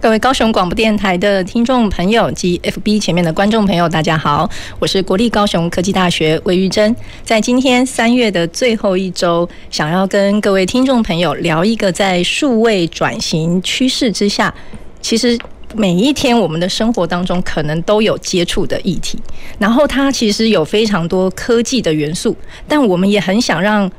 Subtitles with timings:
[0.00, 4.48] 各位高雄广播电台的听众朋友及 FB 前面的观众朋友，大家好，
[4.78, 6.94] 我是国立高雄科技大学魏玉珍。
[7.24, 14.54] 在今天三月的最后一周，想要跟各位听众朋友聊一个在数位转型趋势之下，
[15.00, 15.36] 其实。
[15.74, 19.18] 每一天，我们的生活当中可能都有接触的议题，
[19.58, 22.34] 然后它其实有非常多科技的元素，
[22.66, 23.90] 但我们也很想让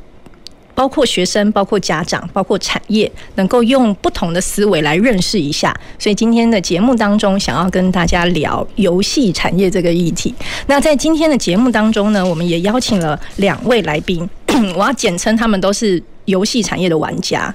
[0.79, 5.77] 包括学生、包括家长、包括产业，能够用不同的思维来认识一下。
[5.97, 10.33] 所以今天的节目当中，想要跟大家聊游戏产业这个议题。
[10.67, 14.25] 那在今天的节目当中呢，我们也邀请了两位来宾，
[14.73, 17.53] 我要简称他们都是游戏产业的玩家。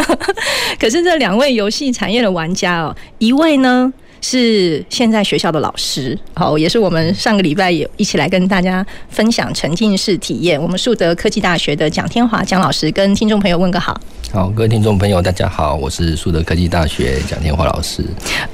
[0.80, 10.60] 可是这两位游戏产业的玩家哦，一位呢是现在学校的老师，好，也是我们上个礼拜也一起来跟大家分享沉浸式体验。
[10.60, 13.98] 我们树德科技大学的蒋天华蒋老师跟听众朋友问个好。
[14.32, 18.02] 好，各位听众朋友，大家好，我是树德科技大学蒋天华老师。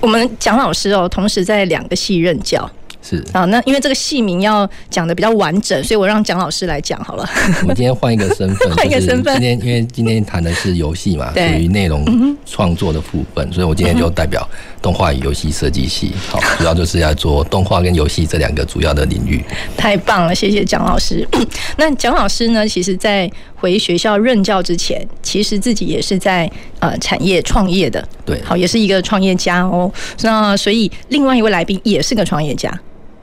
[0.00, 2.70] 我们蒋老师哦，同时在两个系任教。
[3.06, 7.28] 是啊，那因为这个戏名要讲的比较完整，所以我让蒋老师来讲好了。
[7.60, 9.34] 我们今天换一个身份， 换一个身份。
[9.34, 14.48] 今天因为今天谈的是游戏嘛，属于内容创作的部分，所以我今天就代表
[14.80, 19.44] 动画与游戏设计系，好， 主要就是要做动画跟游戏这两个主要的领域。
[19.76, 21.28] 太棒了，谢谢蒋老师。
[21.76, 29.92] 那蒋老师呢，其实在回学校任教之前，其实自己也是在呃产业创业的，对，好，也是一个创业家哦。
[30.22, 32.72] 那所以另外一位来宾也是个创业家。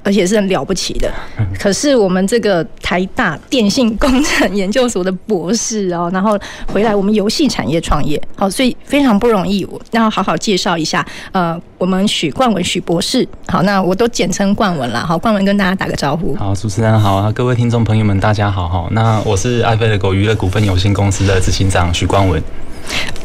[0.03, 1.11] 而且是很了不起的，
[1.59, 9.63] 可是我们这个台大电信工程研究所的博士哦，然后回来我们游戏产业创业，好，所以非常不容易。
[9.65, 16.35] 我要好好介绍一下，呃，我们许冠文许博士，好，那我都简称冠文了，好，冠文跟大家打个招呼。
[16.35, 22.41] 好，主持人好，各位听众朋友们大家好，哈，那我是爱飞的狗娱乐股份有限公司的执行长许冠文。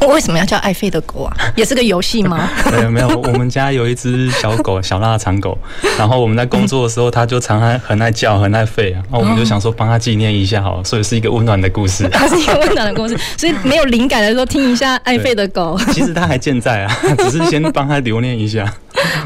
[0.08, 1.34] 为什么要叫爱吠的狗啊？
[1.56, 2.48] 也是个游戏吗？
[2.70, 5.56] 没有没有，我们家有一只小狗，小腊肠狗。
[5.98, 9.02] 然后我们在工作的时候，它就常爱很爱叫，很爱吠啊。
[9.10, 12.08] 然后我们就想说帮它纪念一下好，所以是一个温暖的故事。
[12.12, 15.78] 它是一个温暖的故事， 所以没有灵感的时候听一下爱吠的狗。
[15.92, 18.72] 其实它还健在啊，只是先帮它留念一下。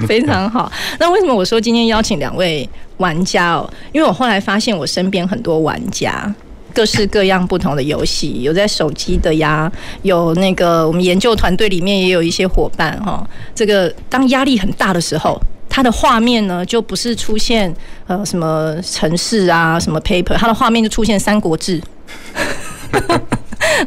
[0.07, 0.71] 非常好。
[0.99, 3.71] 那为什么我说今天邀请两位玩家哦？
[3.93, 6.33] 因为我后来发现我身边很多玩家。
[6.73, 9.71] 各式各样不同的游戏，有在手机的呀，
[10.03, 13.27] 有那个我们研究团队里面也有一些伙伴哈。
[13.55, 17.75] 这个当压力很大的时候，它的画面呢就不是出现
[18.07, 21.81] 呃什么城市啊，什么 paper，它的画面就出现《三国志》，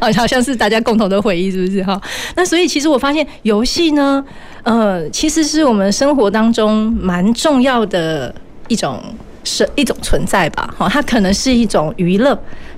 [0.00, 2.00] 好像是大家共同的回忆，是不是哈？
[2.36, 4.24] 那所以其实我发现游戏呢，
[4.62, 8.34] 呃，其实是我们生活当中蛮重要的
[8.68, 9.02] 一种。
[9.46, 12.34] 是一种存在吧，哈，它可能是一种娱乐，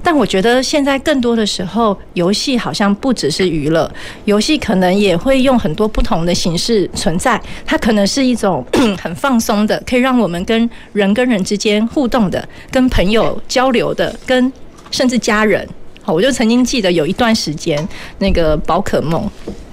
[0.07, 3.91] 但我觉得现在更多的时候，游戏好像不只是娱乐，
[4.25, 7.43] 游戏可能也会用很多不同的形式存在。
[7.65, 8.65] 它可能是一种
[9.03, 14.53] 很放松的，可以让我们跟人跟人之间互动的，跟朋友交流的，跟
[14.93, 15.69] 甚至家人。
[16.03, 17.77] 好，我就曾经记得有一段时间，
[18.19, 19.29] 那个宝可梦，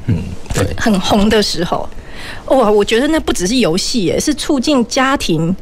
[0.07, 0.15] 嗯，
[0.55, 1.87] 对，很红的时候，
[2.47, 5.55] 哇，我觉得那不只是游戏，耶，是促进家庭。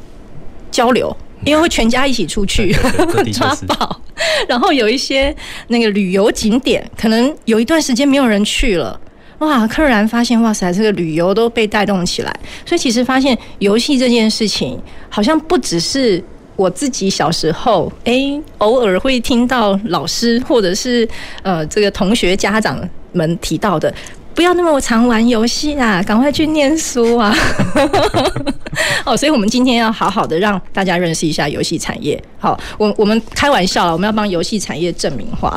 [0.71, 1.13] 交流，
[1.45, 2.71] 因为会全家一起出去
[3.33, 3.99] 抓宝，
[4.47, 5.35] 然后有一些
[5.67, 8.99] 那个旅游景点，可能有一段时间没有人去了，
[9.39, 9.67] 哇！
[9.67, 12.31] 突然发现，哇塞，这个旅游都被带动起来。
[12.65, 14.79] 所以其实发现游戏这件事情，
[15.09, 16.23] 好像不只是
[16.55, 21.07] 我自己小时候，诶，偶尔会听到老师或者是
[21.41, 23.91] 呃这个同学家长们提到的。
[24.33, 27.35] 不要那么常玩游戏啦，赶快去念书啊！
[29.05, 32.21] 哦，所以我们今天要好好的让大家认识一下游戏产业。
[32.39, 35.55] 好，我我们开玩笑了，我们要帮游戏产业正名化。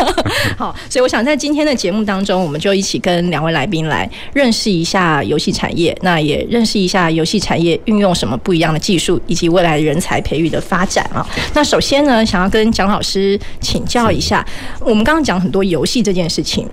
[0.56, 11.26] 好，所以我想在今天的节目当中，我们就一起跟两位来宾来认识一下游戏产业，那也认识一下游戏产业运用什么不一样的技术，以及未来人才培育的发展啊。
[11.54, 14.46] 那首先呢，想要跟蒋老师请教一下，
[14.80, 16.66] 我们刚刚讲很多游戏这件事情。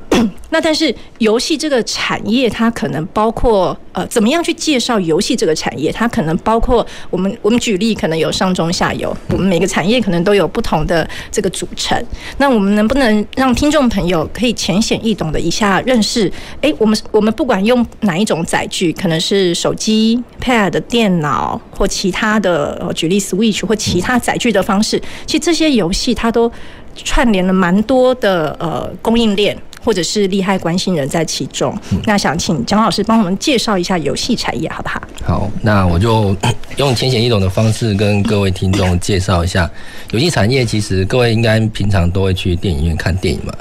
[0.51, 5.91] 那但是游戏这个产业，它可能包括呃，怎么样去介绍游戏这个产业？
[5.91, 12.03] 它可能包括我们我们举例，可能有上中下游，我们每个产业可能都有不同的这个组成。
[12.37, 16.31] 那我们能不能让听众朋友可以浅显易懂的一下认识？
[16.61, 26.51] 哎，我们我们不管用哪一种载具，可能是手机、Pad、电脑或其他的，举例 Switch 或其他载具的方式，其实这些游戏它都
[26.95, 29.55] 串联了蛮多的呃供应链。
[29.89, 31.75] 或者是利害关系人在其中，
[32.05, 35.01] 那想请蒋老师帮我们介绍一下游戏产业，好不好？
[35.25, 36.35] 好，那我就
[36.77, 39.67] 用浅显易懂的方式跟各位听众介绍一下
[40.11, 40.63] 游戏产业。
[40.63, 43.51] 其实各位应该平常都会去电影院看电影嘛，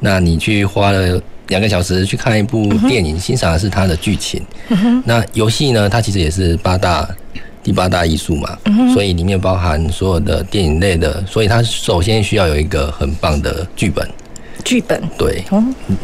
[0.00, 4.42] 那你去花了两个小时去看一部电影，欣赏的是它的剧情。
[5.04, 7.06] 那游戏呢，它其实也是八大
[7.62, 8.56] 第八大艺术嘛，
[8.94, 14.08] 所以里面包含所有的电影类的，所以它首先需要有一个很棒的剧本。
[14.64, 15.44] 剧本对，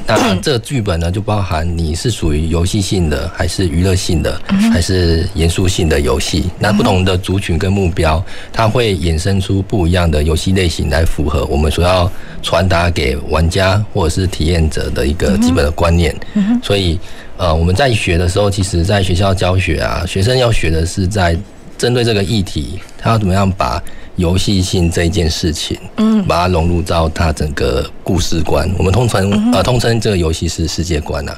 [0.06, 4.38] 那这个剧本呢，就包含你是属于游戏性的，还是娱乐性的，
[4.70, 6.50] 还是严肃性的游戏？
[6.58, 8.22] 那不同的族群跟目标，
[8.52, 12.10] 它会衍生出不一样的游戏类型，来符合我们所要
[12.42, 16.14] 传达给玩家或者是体验者的一个基本的观念。
[16.62, 17.00] 所以，
[17.38, 21.34] 呃，我们在学的时候，其实在学校教学啊，学生要学的是在
[21.78, 23.82] 针对这个议题，他要怎么样把。
[24.20, 28.70] 游戏性这一件事情，嗯，把它融入到它整个故事观。
[28.78, 31.36] 我们通称呃通称这个游戏是世界观啊，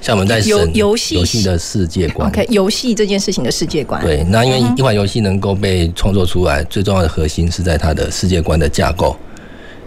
[0.00, 4.00] 像我们在游游戏游戏的世界观，OK，游戏这件事情的世界观。
[4.00, 9.16] 对，那因为一款游戏能够被创作出来，最重要的核心是在它的世界观的架构，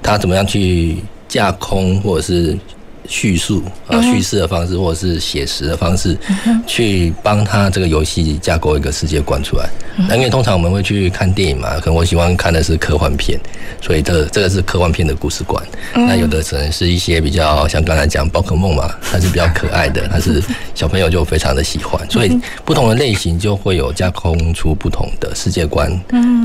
[0.01, 0.97] 它怎么样去
[1.29, 2.57] 架空或者是。
[3.07, 6.17] 叙述啊，叙事的方式，或者是写实的方式，
[6.65, 9.69] 去帮他这个游戏架构一个世界观出来。
[10.09, 13.39] 那因为通常我们会去看电影嘛，可能我喜欢看的是科幻片，
[13.81, 15.63] 所以这这个是科幻片的故事观。
[15.93, 20.41] 那有的可能是一些比较像刚才讲宝可梦嘛，它是比较可爱的， 它是
[20.73, 22.01] 小朋友就非常的喜欢。
[22.09, 25.91] 所以不同的类型就会有架空出不同的世界观，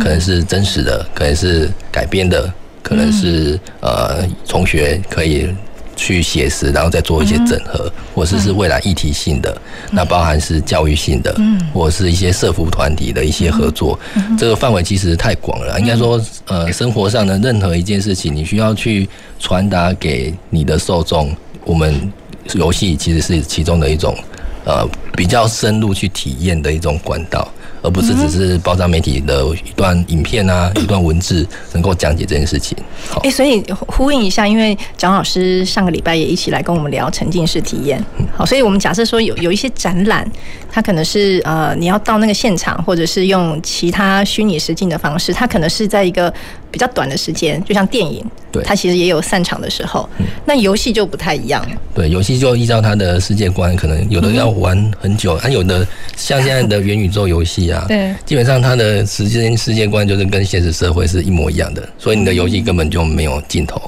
[0.03, 2.53] 可能是真实的，可能是改编的，
[2.83, 5.49] 可能是呃同学可以。
[5.99, 9.55] 去写实，然后再做一些整合，或者是未来议题性的，
[9.91, 11.37] 那包含是教育性的，
[11.75, 13.99] 或者是一些社服团体的一些合作，
[14.39, 15.79] 这个范围其实太广了。
[15.79, 19.09] 应该说，呃，生活上的任何一件事情，你需要去
[19.41, 21.35] 传达给你的受众，
[21.65, 22.11] 我们
[22.55, 24.17] 游戏其实是其中的一种，
[24.65, 27.47] 呃，比较深入去体验的一种管道。
[27.83, 32.77] 而不是只是包装媒体的一段影片啊，一段文字能够讲解这件事情。
[33.09, 38.03] 好，哎，所以呼应一下，因为蒋老师上个礼拜也一起来跟我们聊沉浸式体验。
[38.37, 40.29] 好，所以我们假设说有有一些展览，
[40.71, 46.33] 它可能是呃你要到那个现场，或者是用其他虚拟实境的方式，它可能是在一个。
[46.71, 50.09] 比较短的时间，就像电影，对，它其实也有散场的时候。
[50.19, 51.67] 嗯、那游戏就不太一样。
[51.95, 55.87] 对，游戏就依照它的世界观，可能有的要玩很久，它、嗯啊、有的
[56.17, 63.81] 像现在的元宇宙游戏啊， 对，基本上它的时间世界观就是跟现实社会是一模一样的，所以你的游戏根本就没有尽头。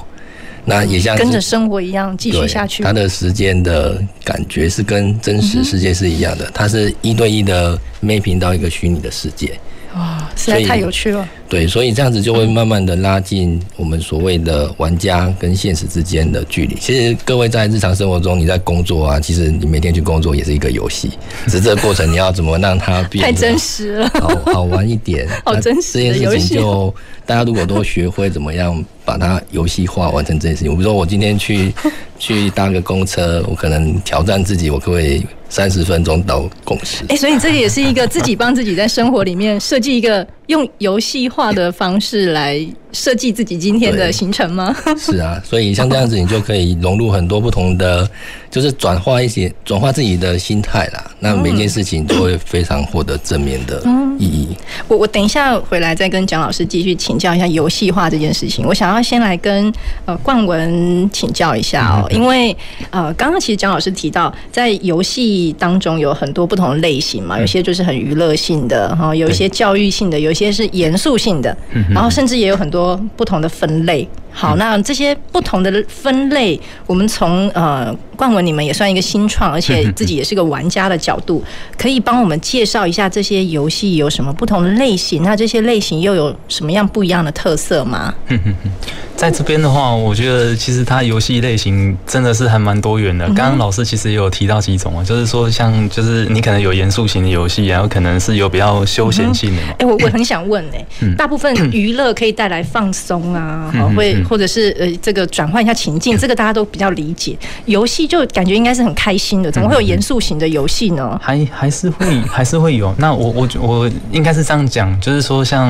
[0.63, 2.83] 那也像跟着生活一样继续下去。
[2.83, 9.59] 它的时间的感觉是跟真实世界是一样的，它是一对一的 mapping 到一个虚拟的世界。
[9.95, 11.27] 哇，实在太有趣了。
[11.51, 16.75] 对，所以这样子就会慢慢的拉近我们所谓的玩家跟现实之间的距离。
[16.75, 21.09] 其实各位在日常生活中，你在工作啊，其实你每天去工作也是一个游戏，
[21.47, 25.91] 只是这个过程你要怎么让它变太真实了，好好玩一点， 好真实。
[25.91, 26.95] 这件事情就
[27.25, 30.71] 大家如果都学会怎么样把它游戏化，完成这件事情。
[30.71, 31.73] 比如说我今天去
[32.17, 37.03] 去搭个公车，我可能挑战自己，我可不可以三十分钟到公司？
[37.09, 40.25] 哎，所以这个也是一个自己帮自己在生活里面设计一个。
[40.51, 42.59] 用游戏化的方式来
[42.91, 44.75] 设计自己今天的行程吗？
[44.99, 48.09] 是啊，所以像这样子，你就可以融入很多不同的，
[48.49, 51.09] 就是转化一些转化自己的心态啦。
[51.19, 53.81] 那每件事情都会非常获得正面的
[54.19, 54.49] 意义。
[54.89, 58.65] 我我等一下回来再跟蒋老师继续请教一下游戏化这件事情。
[58.65, 59.71] 我想要先来跟
[60.05, 62.55] 呃冠文请教一下哦，因为
[62.89, 70.33] 呃刚刚其实蒋老师提到，在游戏当中有很多不同的类型嘛，有些就是很娱乐性的哈，有一些教育性的，有一。
[70.41, 71.55] 些是严肃性的，
[71.93, 72.80] 然后甚至也有很多
[73.15, 74.07] 不同的分类。
[74.31, 81.43] 好，那这些不同的分类，我们从呃冠文你们也算一个新创，而且自己也是个玩家的角度，
[81.77, 85.21] 可以帮我们介绍一下这些游戏有什么不同的类型？
[85.23, 88.13] 那这些类型又有什么样不一样的特色吗？
[89.17, 93.25] 在这边的话，我觉得其实它游戏类型真的是还蛮多元的。
[93.27, 99.61] 刚刚老师其实也有提到几种啊，就是说像就是你可能有严肃型的游戏，然后可能是有比较休闲性的。
[99.77, 100.85] 哎，我我很想问哎，
[101.15, 104.20] 大部分娱乐可以带来放松啊，会。
[104.21, 107.37] 嗯、或者是呃这个转换一下情境，这个大家都比较理解。
[107.65, 111.19] 游戏就感觉应该是很开心的，怎么会有严肃型的游戏呢？
[111.21, 112.93] 还还是会还是会有。
[112.97, 115.69] 那我我我应该是这样讲，就是说像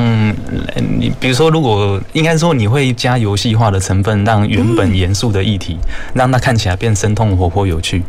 [0.98, 5.76] 你比如说，如果应该说你会加游戏化的成分，让原本严肃的议题，
[6.14, 8.02] 让它看起来变生动活泼有趣。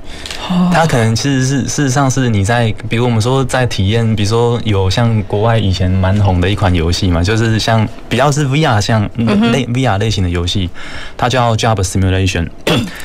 [0.72, 9.04] 它可能其实是事实上是你在，比如我们说在体验，比如说有像国外以前蛮红的一款游戏嘛，就是像比较是 VR 像
[9.52, 10.70] 类 VR 类型的游戏，
[11.16, 12.50] 它叫 Job Simulation。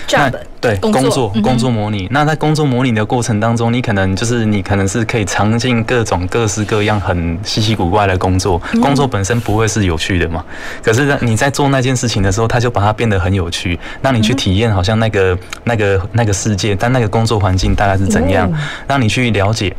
[0.09, 2.09] Job 对，工作工作模拟。
[2.11, 8.61] 那在工作模拟的过程当中，你可能就是你可能是可以尝尽各种各式各样很稀奇古怪的工作。
[8.81, 10.45] 工作本身不会是有趣的嘛？
[10.83, 18.51] 可是你在做那件事情的时候，他就把它变得很有趣，让你去体验好像那个那个那个世界，但那个工作环境大概是怎样，
[18.87, 19.75] 让你去了解。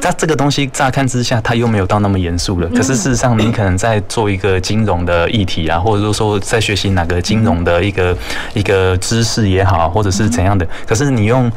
[0.00, 2.68] 在 这个东西乍看之下，它又没有到那么严肃了。
[2.68, 8.16] 可是事实上，你可能在做一个金融的议题啊，或者说说在学习哪个金融的一个
[8.54, 11.48] 一个知识也好，或或者是怎样的，可是你用。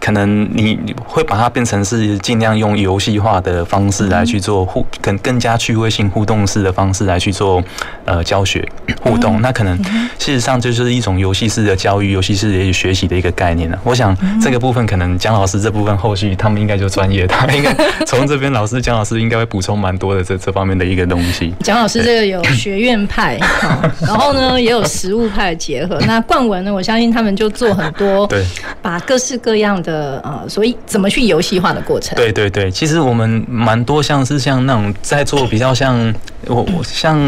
[0.00, 7.62] 可能你你会把它变成是尽量用游戏化的方式来去做互更更加趣味性互动式的方式来去做
[8.04, 8.66] 呃教学
[9.02, 9.76] 互动，那可能
[10.18, 13.78] 事实上就是一种游戏式的教育、游戏式的学习的一个概念了。
[13.84, 17.74] 我想这个部分可能姜老师这部分后续他们应该就专业，他们应该
[18.06, 21.52] 从这边老师姜老师应该会补充蛮多的这这方面的一个东西。
[21.60, 23.38] 姜老师这个有学院派，
[24.00, 25.98] 然后呢也有实物派的结合。
[26.06, 28.44] 那冠文呢，我相信他们就做很多， 对，
[28.80, 29.87] 把各式各样的。
[29.88, 32.14] 的呃，所以怎么去游戏化的过程？
[32.14, 36.14] 对对对，其实我们蛮多像是像那种在做比较像
[36.46, 37.18] 我我像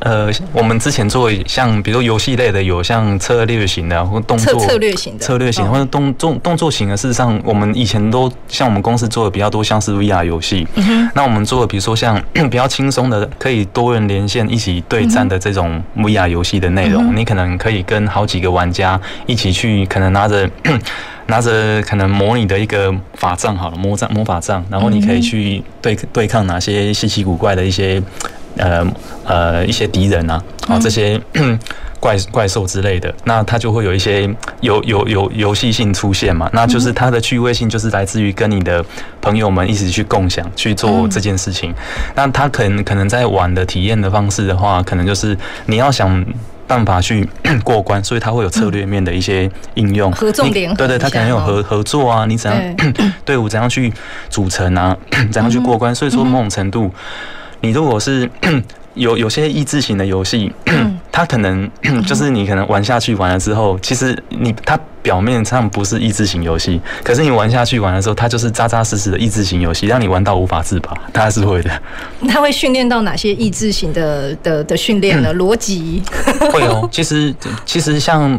[0.00, 10.66] 呃，我们之前做像比如游戏类的有像策略型的或动作策略型的策略型或者动动动作型的，事实上我们以前都像我们公司做的比较多像是 VR 游戏。
[11.14, 20.48] 那我们做的比如说像 比较轻松的，可以多人连线一起对战的这种 VR 游戏的内容，你可能可以跟好几个玩家一起去，可能拿着。
[21.28, 28.02] 拿着可能模拟的一个法杖好了，魔杖魔法杖，然后你可以去对对抗哪些稀奇古怪的一些
[28.56, 28.86] 呃
[29.24, 31.20] 呃一些敌人啊，啊这些
[32.00, 34.28] 怪怪兽之类的，那它就会有一些
[34.60, 38.84] 有有有游戏性出现嘛，那就是它的趣味性就是来自于跟你的
[39.20, 41.74] 朋友们一起去共享去做这件事情，
[42.14, 46.24] 那它可能可能在玩的体验的方式的话，可能就是你要想。
[46.68, 47.28] 办法去
[47.64, 52.76] 过关，所以它会有策略面的一些应用，合纵联合，对对，它可能有合合作啊，你怎样
[53.24, 53.92] 队伍怎样去
[54.28, 54.96] 组成啊，
[55.32, 56.92] 怎样去过关，所以说某种程度，
[57.62, 58.30] 你如果是
[58.94, 60.52] 有有些益智型的游戏，
[61.10, 61.68] 它可能
[62.06, 64.78] 就是你可能玩下去玩了之后，其实你它。
[65.02, 71.70] 表面上不是益智型游戏，可是你玩下去玩的时候，它就是扎扎实实的益智型游戏，让你玩到无法自拔，它是会的。
[72.28, 75.32] 它会训练到哪些益智型的的的训练呢？
[75.34, 76.02] 逻辑
[76.52, 76.88] 会哦。
[76.90, 78.30] 其实其实像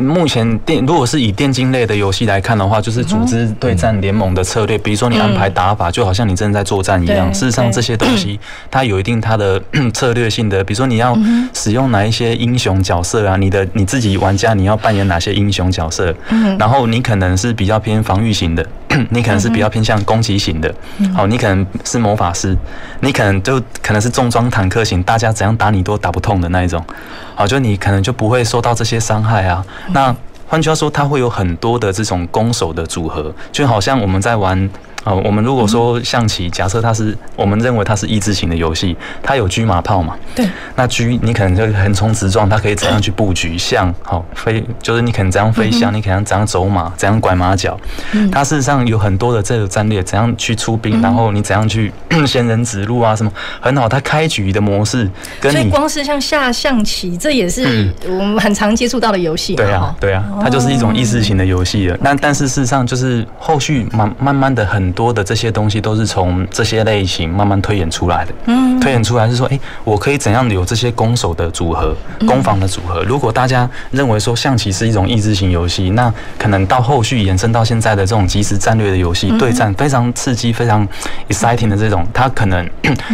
[0.00, 7.32] 目前电如果是以电竞类的游戏来看的话，就是组织对战联盟的策略，比如说你安排打法，就好像你真的在作战一样。
[7.32, 8.38] 事实上这些东西
[8.70, 9.62] 它有一定它的
[9.94, 11.16] 策略性的，比如说你要
[11.54, 16.01] 使用哪一些英雄角色啊，你的你自己玩家你要扮演哪些英雄角色。
[16.30, 18.66] 嗯，然后你可能是比较偏防御型的，
[19.10, 20.74] 你可能是比较偏向攻击型的，
[21.14, 22.56] 好，你可能是魔法师，
[23.00, 26.82] 你可能就可能是重装坦克型，大家怎样打你都打不痛的那一种，
[27.34, 29.64] 好，就你可能就不会受到这些伤害啊。
[29.92, 30.14] 那
[30.48, 34.70] 换句话说，它会有很多的这种攻守的组合，就好像我们在玩。
[35.04, 40.16] 啊，我们如果说象棋，假设它是，我们认为它是益智型的游戏，它有车马炮嘛？
[40.34, 40.46] 对。
[40.76, 43.58] 那车你可能就横冲直撞，它可以怎样去布局？
[43.58, 47.76] 象好飞，就是你可能怎样飞象，你可能怎样走马，怎样拐马脚。
[48.30, 51.92] 它事实上有很多的这个战略，怎样去出兵，然后你怎样去
[52.24, 53.16] 仙人指路啊？
[53.16, 53.88] 什么很好？
[53.88, 59.56] 它开局的模式跟你，所以光是像下象棋，这也是我们很常接触到的游戏。
[59.56, 61.98] 对啊，对啊，它就是一种益智型的游戏了。
[62.00, 64.91] 那但是事实上就是后续慢慢慢的很。
[64.92, 68.32] 多的这些东西都是从这些类型慢慢推演出来的。
[68.46, 71.96] 嗯，推演出来是说，哎，我可以怎样有这些攻守的组合、
[72.26, 73.02] 攻防的组合？
[73.02, 80.86] 如果大家认为说象棋是一种益智型游戏，那可能到后续延伸到现在的这种即时战略的游戏，对战非常刺激、非常
[81.28, 82.68] exciting 的这种，它可能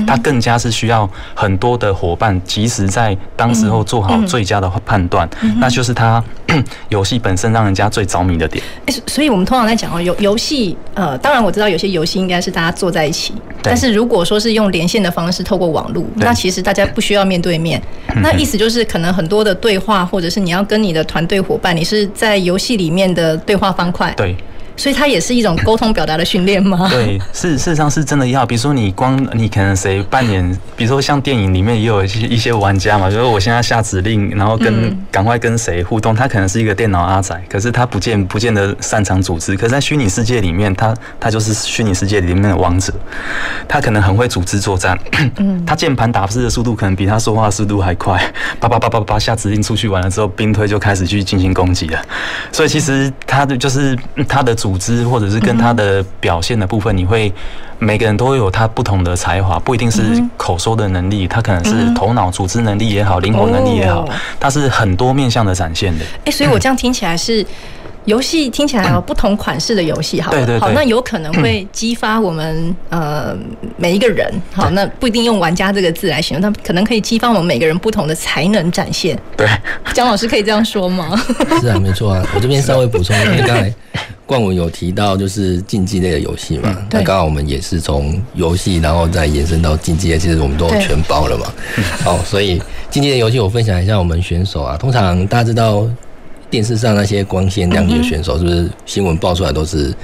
[0.07, 6.23] 它更加是需要很多的伙伴及时在当时候做好最佳的判断，那就是它
[6.89, 8.63] 游戏本身让人家最着迷的点。
[9.07, 11.69] 所以我们通常在讲哦，游游戏，呃，当然我知道。
[11.69, 17.81] 有些游戏应该是大家坐在一起，但是如果说是用连线的方式，透过网络，那其实大家不需要面对面。
[18.23, 24.13] 那意思就是，可能很多的对话，或者是你要跟你的团队伙伴，你是在游戏里面的对话方块。
[24.17, 24.35] 对。
[24.79, 26.89] 所以它也是一种沟通表达的训练吗？
[26.91, 28.47] 对， 事事实上是真的要。
[28.47, 34.73] 比如说你光你可能谁扮演，比如说像电影里面也有一些一些玩家嘛，就是我现在下指令，然后跟
[35.11, 42.95] 赶、嗯、快跟谁互动，他可能是一个电脑阿仔，可是他不见不见得擅长组织，可是在虚拟世界里面，他他就是虚拟世界里面的王者，
[43.67, 44.97] 他可能很会组织作战，
[45.39, 48.21] 嗯， 他键盘打字的速度可能比他说话的速度还快，
[48.61, 52.01] 叭叭叭叭叭下指令出去完了之后，兵推就开始去进行攻击了，
[52.53, 57.33] 所以其实他的就是他的组织或者是跟他的表现的部分，你会
[57.79, 64.07] 每个人都会有他不同的才华，不一定是口说的能力，他可能是头脑组织能力也好，灵活能力也好，
[64.39, 66.05] 他是很多面向的展现的。
[66.25, 67.47] 哎，所以我这样听起来是。
[68.09, 73.37] 游戏听起来有不同款式的游戏，好，好，那有可能会激发我们呃
[73.77, 79.19] 每一个人，好，那不一定用玩家这个字来形容，但可能可以激发我们每个人不同的才能展现。
[79.37, 79.47] 对，
[79.93, 81.15] 江老师可以这样说吗？
[81.61, 83.71] 是啊，没错啊， 我这边稍微补充，因为刚才
[84.25, 91.53] 冠文有提到就是竞技类的游戏嘛，那刚好我们也是从游戏然后再延伸到竞技类，其实我们都全包了嘛。
[92.03, 95.87] 好，所以竞技类游戏我分享一下我们选手啊，通常大家知道。
[96.51, 99.95] 电视上那些光鲜亮丽的选手，是不是新闻爆出来都是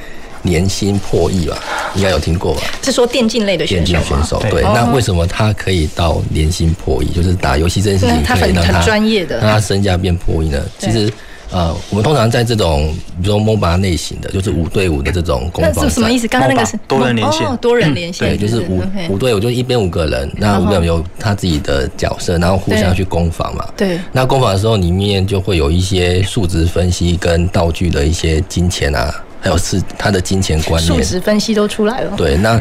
[0.42, 1.58] 年薪破亿吧？
[1.94, 2.60] 应该有听过吧？
[2.82, 3.92] 是说电竞类的选手。
[3.92, 7.12] 电竞选手对，那为什么他可以到年薪破亿？
[7.12, 10.62] 就是打游戏这件事情可以让他专业的，让他身价变破亿呢？
[10.78, 11.12] 其实。
[11.54, 12.92] 呃，我们通常在这种，
[13.22, 15.72] 比如说 MOBA 类型的，就是五对五的这种攻防。
[15.76, 16.26] 那是什么意思？
[16.26, 18.28] 刚刚那个是多人连线，哦，多人连线。
[18.28, 23.64] 对，就是五五对五，就一边五个人，那五个人有他自己的角色，然后互相去攻防嘛。
[23.76, 24.00] 对。
[24.10, 30.92] 那攻防的时候，里面就会有一些数值分析跟道具的一些金钱啊，还有是他的金钱观念。
[30.92, 32.14] 数值分析都出来了。
[32.16, 32.60] 对，那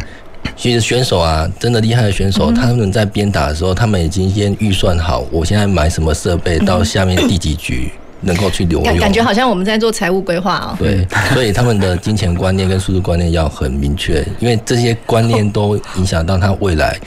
[0.55, 7.91] 其实选手啊，真的厉害的选手，他们在边打的时候，他们已经先预算好，我现在买什么设备，到下面第几局。
[8.24, 10.75] 能够去留用，感觉好像我们在做财务规划哦。
[10.80, 17.00] 对，所以他们的金钱观念跟数字观念要很明确，因为这些观念都影响到他未来。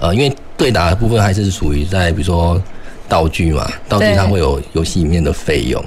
[0.00, 2.60] 呃，因为对打的部分还是属于在比如说
[3.08, 5.82] 道具嘛，道具它会有游戏里面的费用，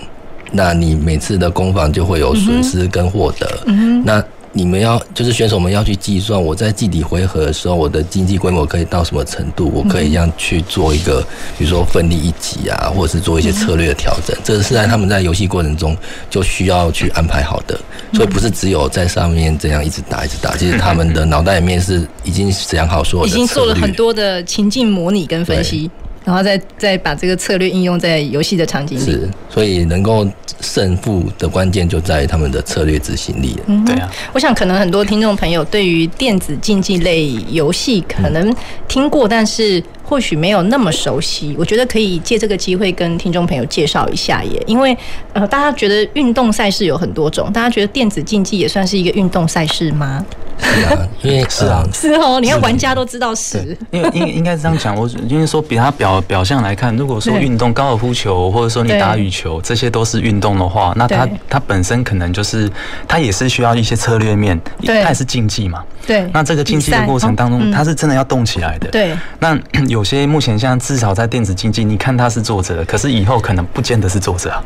[0.52, 3.48] 那你每次的攻防就会有损失跟获得。
[3.66, 4.24] 嗯，那。
[4.58, 9.72] 你们要就是选手们要去计算，我在季底回合的时候，我的经济规模可以到什么程度？
[9.72, 11.22] 我可以这样去做一个，
[11.60, 14.36] 比如说奋力一击啊，或者是做一些策略的调整。
[14.44, 15.96] 这是在他们在游戏过程中
[16.28, 17.80] 就需要去安排好的，
[18.14, 25.92] 所以不是只有在上面这样一直打一直打，其实他们的脑袋里面是已经想好说，已经做了很多的情境模拟跟分析。
[26.28, 30.28] 然后再再把这个策略应用在游戏的场景里，是，所以能够
[30.60, 33.58] 胜负的关键就在于他们的策略执行力。
[33.68, 34.12] 嗯，对啊。
[34.34, 38.54] 我想可能很多听众朋友对于电子竞技类游戏可能
[38.90, 39.82] 听过，但是。
[40.08, 44.64] 或许没有那么熟悉，我觉得可以借这个机会跟听众朋友介绍一下耶。
[44.66, 44.98] 因为
[45.34, 50.26] 呃，大家觉得运动赛事有很多种，大家觉得电子竞技也算是一个运动赛事吗？
[50.60, 52.40] 是啊，因为是啊， 是哦。
[52.40, 54.96] 你看玩家都知道是，因为应应该是这样讲。
[54.96, 62.68] 我因为说比他表表象来看，如果说运动高尔夫球或者说你打羽球，这些都是运动的话，那它它本身可能就是
[63.08, 65.84] 它也是需要一些策略面，它也是竞技嘛。
[66.08, 66.28] 对。
[66.34, 68.90] 那这个竞技的过程当中，它是真的要动起来的。
[68.90, 69.14] 对。
[69.40, 69.54] 那
[69.90, 69.97] 有。
[69.98, 74.62] 有些目前像至少在电子竞技，你看他是作者，可是以后可能不见得是作者啊。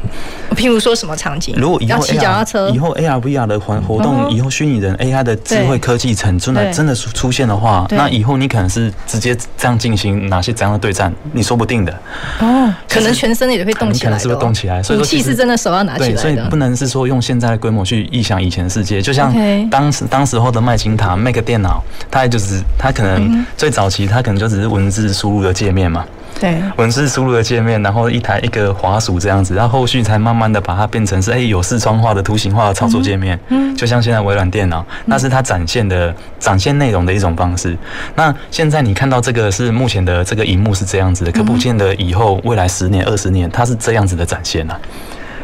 [0.58, 1.56] 譬如说什么场景？
[1.58, 11.98] 如果以后骑脚踏车，以后 AR VR 的环活动，以后虚拟人 AI 的智慧科技层真的真的出现的话，那以后你可能是直接这样进行哪些怎样的对战，你说不定的。
[12.40, 14.84] 哦，可能全身也会动起来，可能是会动起来。
[14.84, 19.02] 所以武器是真的手要拿起来的，所以不能是说用现在的规模去臆想以前的世界。
[19.02, 19.34] 就像
[19.70, 26.06] 当时当时候的麦金塔 Mac 电脑，它也就是它可能最早期它可能就只是文字输入的界面嘛。
[26.40, 37.78] 对，文字输入的界面，然后一台一个滑鼠这样子，然后后续才慢慢的把它变成是哎、欸、有视窗化的图形化的操作界面，嗯，就像现在微软电脑，那是它展现的展现内容的一种方式。
[38.16, 44.80] 那现在你看到这个是目前的这个荧幕是这样子的，可不见得以后未来十年二十年它是这样子的展现啊。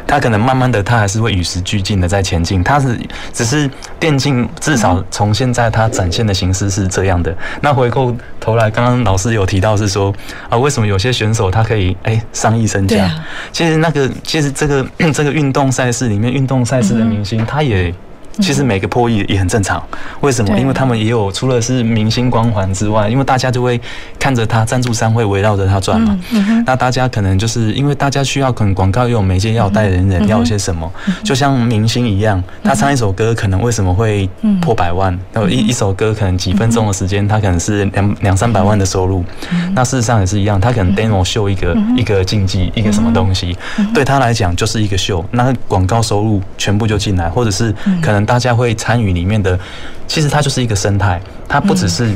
[0.08, 2.64] 它可能慢慢的，它还是会与时俱进的在前进。
[2.64, 2.98] 它是
[3.34, 7.36] 只是电竞，至少从现在它展现的形式是这样的。
[7.62, 10.14] 那回过头来，刚刚老师有提到是说
[10.50, 13.12] 啊，为什么有些选手他可以哎上亿身价？
[13.52, 17.94] 其实那个其实这个这个运动赛事里面，运动赛事的明星他也。
[18.40, 19.82] 其实每个破亿也很正常，
[20.22, 20.58] 为什么？
[20.58, 23.80] 因为他们也有除了是明星光环之外，因为大家就会
[24.20, 26.18] 看着他，赞助商会围绕着他转嘛。
[26.66, 30.92] 那大家可能就是因为大家需要，可能广告又有媒介要代言人，要有些什么，
[31.24, 34.30] 就像明星一样，他唱一首歌可能为什么会
[34.62, 35.18] 破百万？
[35.34, 39.26] 然后一一首歌可能几分钟的时间，他可能是两两三百万的收入。
[39.74, 43.58] 那事实上也是一样，他可能 demo 秀一个一个竞技一个什么东西，
[43.94, 48.27] 对他来讲就是一个秀，那广告收入全部就进来，或者是可能。
[48.28, 49.58] 大家会参与里面的，
[50.06, 52.14] 其实它就是一个生态，它不只是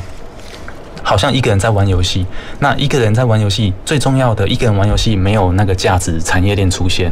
[1.01, 2.25] 好像一个人在玩游戏。
[2.59, 7.09] 那一个人在玩游戏，最重要的一个人玩游戏没有那个价值产业链出现。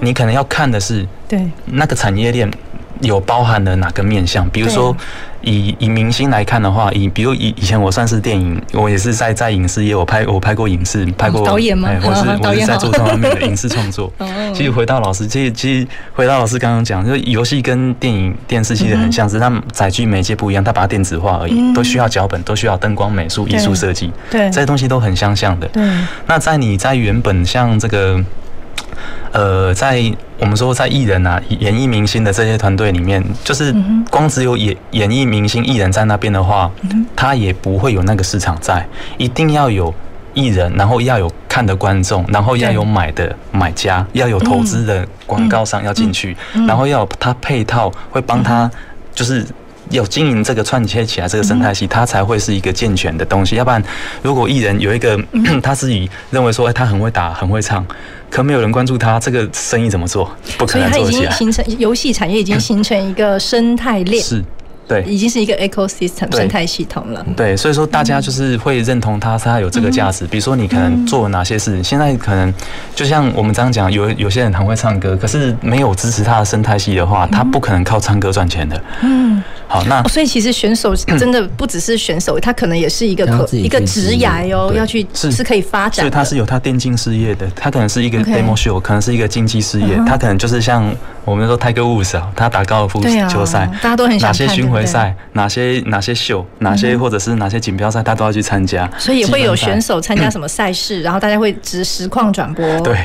[0.00, 2.48] 你可能要看的是，对那个产业链
[3.00, 4.96] 有包含了哪个面向，比如说。
[5.46, 11.90] 以以明星来看的话，以比如以以前我算是电影，我也是在在影视业，我拍我拍过影视，拍过导演吗？
[12.02, 14.10] 我是 我是在做这方面的影视创作。
[14.56, 25.66] 其实回到老师，其实其实回到老师刚刚讲，就游戏跟电影电视其实很像是，他们载具媒介不一样，它把它电子化而已，都需要脚本，都需要灯光、美术、艺术设计，对，这些东西都很相像的。
[25.68, 25.82] 对，
[26.26, 28.18] 那在你在原本像这个。
[29.32, 30.02] 呃，在
[30.38, 33.74] 我们说在艺人啊、演艺明星的这些团队里面，就是
[34.10, 36.70] 光只有演演艺明星艺人在那边的话，
[37.16, 38.86] 他也不会有那个市场在，
[39.18, 39.92] 一定要有
[40.34, 46.36] 艺人，然后要有看的观众，然后要有买的买家，要有投资的广告商要进去，
[46.68, 48.70] 然后要有他配套会帮他
[49.12, 49.46] 就是。
[49.90, 53.56] 有经营这个串接起来这个生态系，它才会是一个健全的东西。
[53.56, 53.82] 要不然，
[54.22, 55.18] 如果艺人有一个
[55.62, 57.86] 他自己认为说，哎，他很会打，很会唱，
[58.30, 60.30] 可没有人关注他，这个生意怎么做？
[60.56, 61.10] 不可能做起来。
[61.10, 64.22] 所以它已经形成游戏产业已经形成一个生态链。
[64.22, 64.42] 是。
[64.88, 67.24] 对，已经是一个 ecosystem 生态系统了。
[67.36, 70.26] 对，所以说大家就是会认同它，它有这个价值。
[70.26, 72.52] 比如说你可能做哪些事，现在可能
[72.94, 78.82] 就像我们这样讲，有有些人很会唱歌，可是没有支持他的生态系的话，他不可能靠唱歌赚钱的。
[79.02, 85.34] 嗯，好，那所以其实选手 真的不只是选手，他可能也是一个可一个职涯哦，要去是。
[85.34, 85.96] 是可以发展。
[85.96, 90.88] 所以他是有他电竞事业的，他可能是一个 demo show，可能是一个竞技事业，他可能就是像
[91.24, 94.70] 我们说 Tiger Woods 啊，他打高尔夫球赛，大家都很想看。
[94.70, 102.64] 回赛哪些哪些秀哪些或者是哪些锦标赛，他都要去参加，所以也会有选手参加什么赛事，然后大家会直实况转播。
[102.80, 102.98] 对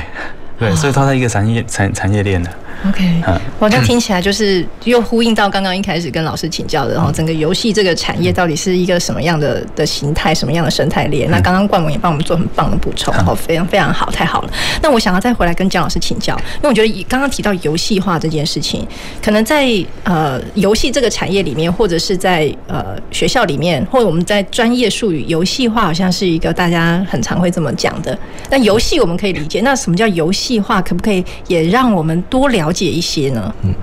[0.60, 2.50] 对，所以它是一个产业产产业链的。
[2.88, 3.22] OK，
[3.58, 11.30] 我这样听起来就是又呼应到刚刚一开始跟老师请教的，然后整个游戏这个产业到底是一个什么样的的形态，什么样的生态链？
[11.30, 14.50] 那刚刚冠文也帮我们做很棒的补充，哦，非常非常好，太好了。
[14.80, 18.86] 那我想要再回来跟姜老师请教，因为我觉得刚刚提到游戏化这件事情，
[19.22, 19.68] 可能在
[20.04, 28.18] 呃游戏这个产业里面，或者是在呃学校里面，或者我们在专业术语，游戏化好像是一个大家很常会这么讲的。
[28.48, 30.80] 那游戏我们可以理解，那什么叫游戏化？
[30.80, 33.54] 可不可以也让我们多了解一些呢？
[33.62, 33.74] 嗯，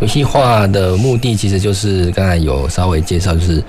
[0.00, 3.62] 游戏化的目的其实就是刚才有稍微介绍，就是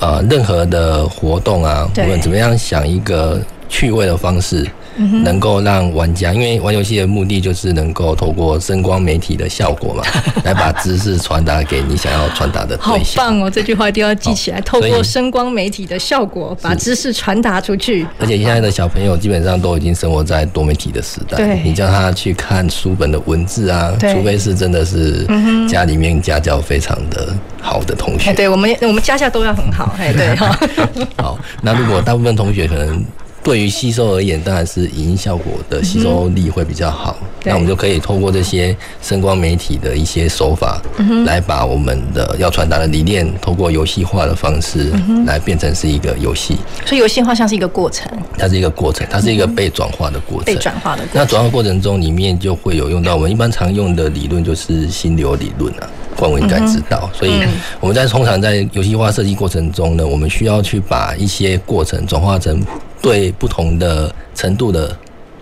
[0.00, 4.66] 呃，任何的活动啊，我们怎么样想一个趣味的方式。
[4.96, 10.02] 能够让玩家，因为玩游戏的目的就是能够透过声光媒体的效果嘛，
[10.44, 13.24] 来把知识传达给你想要传达的对象。
[13.24, 14.60] 好棒哦，这句话一定要记起来。
[14.60, 18.06] 透过声光媒体的效果，把知识传达出去。
[18.18, 25.26] 而且现在的小朋友基本上都已经生活在多媒体的时代，对，你叫他去看书本的文字啊，除非是真的是
[25.68, 28.32] 家里面家教非常的好的同学。
[28.32, 30.58] 对，我们我们家教都要很好，哎，对哈。
[31.18, 33.04] 好，那如果大部分同学可能。
[33.44, 37.16] 对于吸收而言，当然是影音效果的吸收力会比较好。
[37.20, 40.80] 嗯、那我们就可以透过这些声光媒体的一些手法，
[41.26, 44.90] 来把我们的要传达的理念，透过游戏化的方式
[45.26, 46.56] 来变成是一个游戏。
[46.86, 50.46] 所以游戏化像是一个过程，它是一个过程，它是一个被转化的过程。
[50.46, 51.20] 被转化的过程。
[51.20, 55.86] 那转化过程中里面就会有用到我们一般常用的理论，就是心流理论啊。
[56.16, 57.42] 冠文应该知道，所以
[57.80, 62.64] 我们在通常在游戏化设计过程中呢，我们需要去把一些过程转化成
[63.04, 64.96] 对不同的程度的。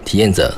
[0.04, 0.52] 体验者，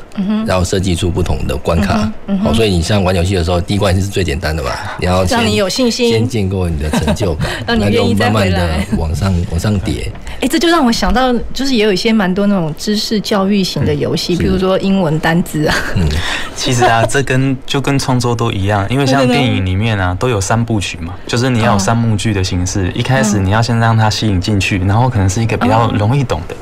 [0.47, 2.11] 然后设计出不同的关卡。
[2.45, 10.11] 哦，所以你像玩游戏的时候，第一关是最简单的嘛，你要让你有信心，先建构你的成就感， 让你愿意再回来，慢慢的往上 往上叠。
[10.41, 15.75] 哎，这就让我想到，就是也有一些蛮多那种知识教育型的游戏，比如说英文单字啊。
[15.97, 16.09] 嗯，
[16.57, 26.57] 其实啊，这跟就跟创作都一样，因为像电影里面啊，都有三部曲嘛，就是你要有三幕剧的形式，一开始你要先让它吸引进去，然后可能是一个比较容易懂的，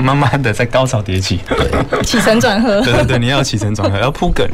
[0.00, 1.40] 慢慢的在高潮迭起。
[1.48, 1.68] 对。
[2.18, 4.46] 起承转合，对对对，你要起承转合，要铺梗，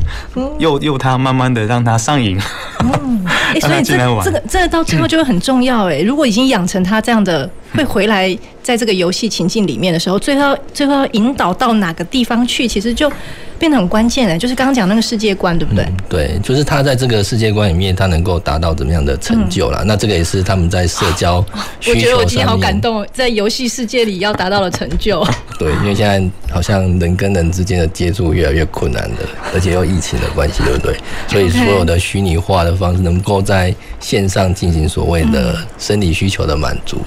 [0.59, 2.39] 诱诱他慢慢的让他上瘾。
[2.81, 6.01] 嗯，哎，所以这这个这个到最后就会很重要哎。
[6.01, 13.11] 如果已经养成他这样的，会回来在这个游戏情境里面的时候，最后最后要引导到哪个地方去，其实就。
[13.57, 15.85] 变得很关键哎，就是刚刚讲那个世界观，对不对？
[15.85, 19.79] 嗯、对，就是他在这个世界观里面，他能够达到怎么样的成就啦？
[19.83, 21.37] 嗯、那这个也是他们在社交。
[21.87, 25.25] 我觉得我今天好感动，在游戏世界里要达到了成就。
[25.57, 26.21] 对，因为现在
[26.53, 29.17] 好像人跟人之间的接触越来越困难了，
[29.55, 30.97] 而且又疫情的关系，对不对？
[31.29, 36.99] 所以所有的虚拟化的方式，能够在线上进行所谓的生理需求的满足、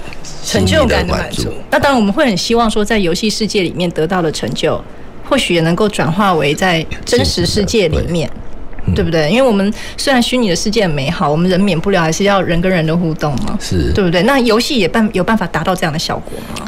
[0.44, 1.52] 成就感的满足。
[1.70, 4.80] 那当然，我们会很希望说，在游戏世界里面得到的成就。
[5.28, 8.26] 或许也能够转化为在真实世界里面
[8.94, 9.28] 对不对？
[9.28, 14.22] 因为我们虽然虚拟的世界很美好，我们人免不了还是要人跟人的互动嘛，是对不对？
[14.22, 16.66] 那游戏也办有办法达到这样的效果吗？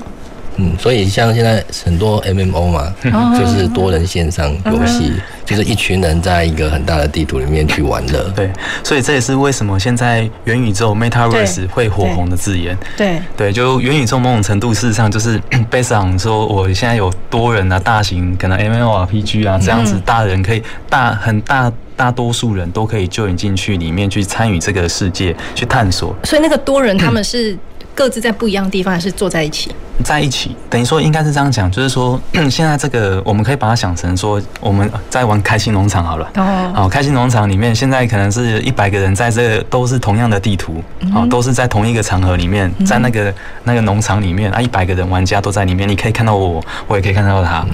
[0.56, 2.94] 嗯，所以像现在很多 MMO 嘛，
[3.38, 5.12] 就是多人线上游戏，
[5.44, 8.30] 就是一群人在一个很大的地图里面去玩乐。
[8.36, 8.50] 对，
[8.82, 12.76] 所以这也是为什么现在元宇宙 Metaverse 会火红的字眼。
[12.96, 26.14] 对对，就元宇宙某种程度事实上就是 based on 说，我现在有多人啊，大型可能 MMORPG 啊这样子，大人可以大很大大多数人都可以 join 进去里面去参与这个世界去探索。
[26.24, 27.56] 所以那个多人 他们是。
[28.00, 29.70] 各自在不一样的地方，还是坐在一起？
[30.02, 32.18] 在一起，等于说应该是这样讲，就是说
[32.50, 36.26] 现在这个我们可以把它想成说我们在玩开心农场好了。
[36.36, 36.72] 哦。
[36.74, 40.82] 好，开心农场里面现在可能是一百个人在这个都是同样的地图，
[41.12, 43.34] 好，都是在同一个场合里面，在那个
[43.64, 47.66] 那个农场里面啊，一百个人玩家都在里面，你可以看到我，我也可以看到他。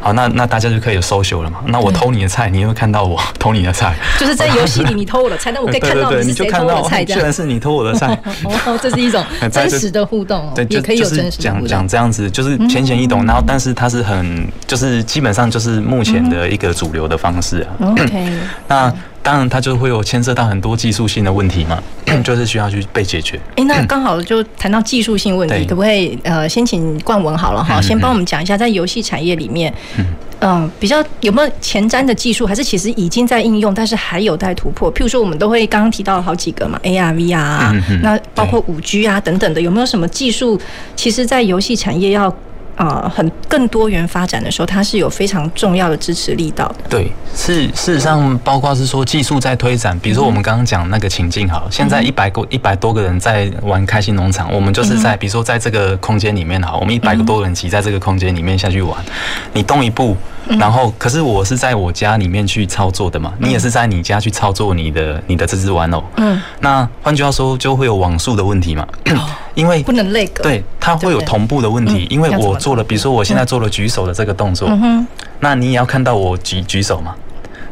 [0.00, 1.58] 好，那那大家就可以有 social 了嘛？
[1.66, 3.96] 那我偷你的菜，你会看到我 偷你的菜。
[4.20, 7.04] 就是在游戏里你偷我的菜， 但我可以看到你是谁偷我的菜。
[7.12, 11.38] 虽然是你偷我的菜，哦，这是一种真实的互动，对，也可以有真实。
[11.38, 17.68] 讲讲这样子，就是浅显易懂，然后但是它是很，就是基本上就是目前的一个主流的方式啊。
[17.90, 18.32] OK，
[18.68, 18.92] 那。
[19.22, 21.80] 当然，它就会有牵涉到很多技术性的问题嘛，
[22.24, 23.38] 就是需要去被解决。
[23.56, 29.72] 哎，那刚好就谈到技术性问题，可不可以呃，先请冠文好了哈，先帮我们讲一下，在游戏产业里面，
[30.40, 34.92] 嗯，比较有没有前瞻的技术，还是其实已经在应用，但是还有待突破？
[34.92, 40.60] 譬如说，我们都会刚刚提到了好几个嘛，AR、VR 啊，那包括五 G 啊等等的，有没有什么技术，
[40.96, 42.34] 其实在游戏产业要？
[42.76, 46.76] 啊，很更多元发展的时候，它是有非常重要的支持力道的。
[46.88, 58.98] 对，是事实上，包括是说技术在推展，比如说我们刚刚讲那个情境，好，现在一百个一百多个人在玩开心农场，我们就是在比如说在这个空间里面，好，我们一百个多人挤在这个空间里面下去玩，
[59.52, 60.16] 你动一步。
[60.58, 66.02] 然后，可是我是在我家里面去操作的嘛，你也是在你家去操作你的你的这只玩偶。
[66.16, 68.86] 嗯，那换句话说，就会有网速的问题嘛，
[69.54, 70.42] 因为不能那个。
[70.42, 74.68] 对，它会有同步的问题，因为我做了，比如说我现在做了举手的这个动作，
[75.40, 77.14] 那你也要看到我举举手嘛。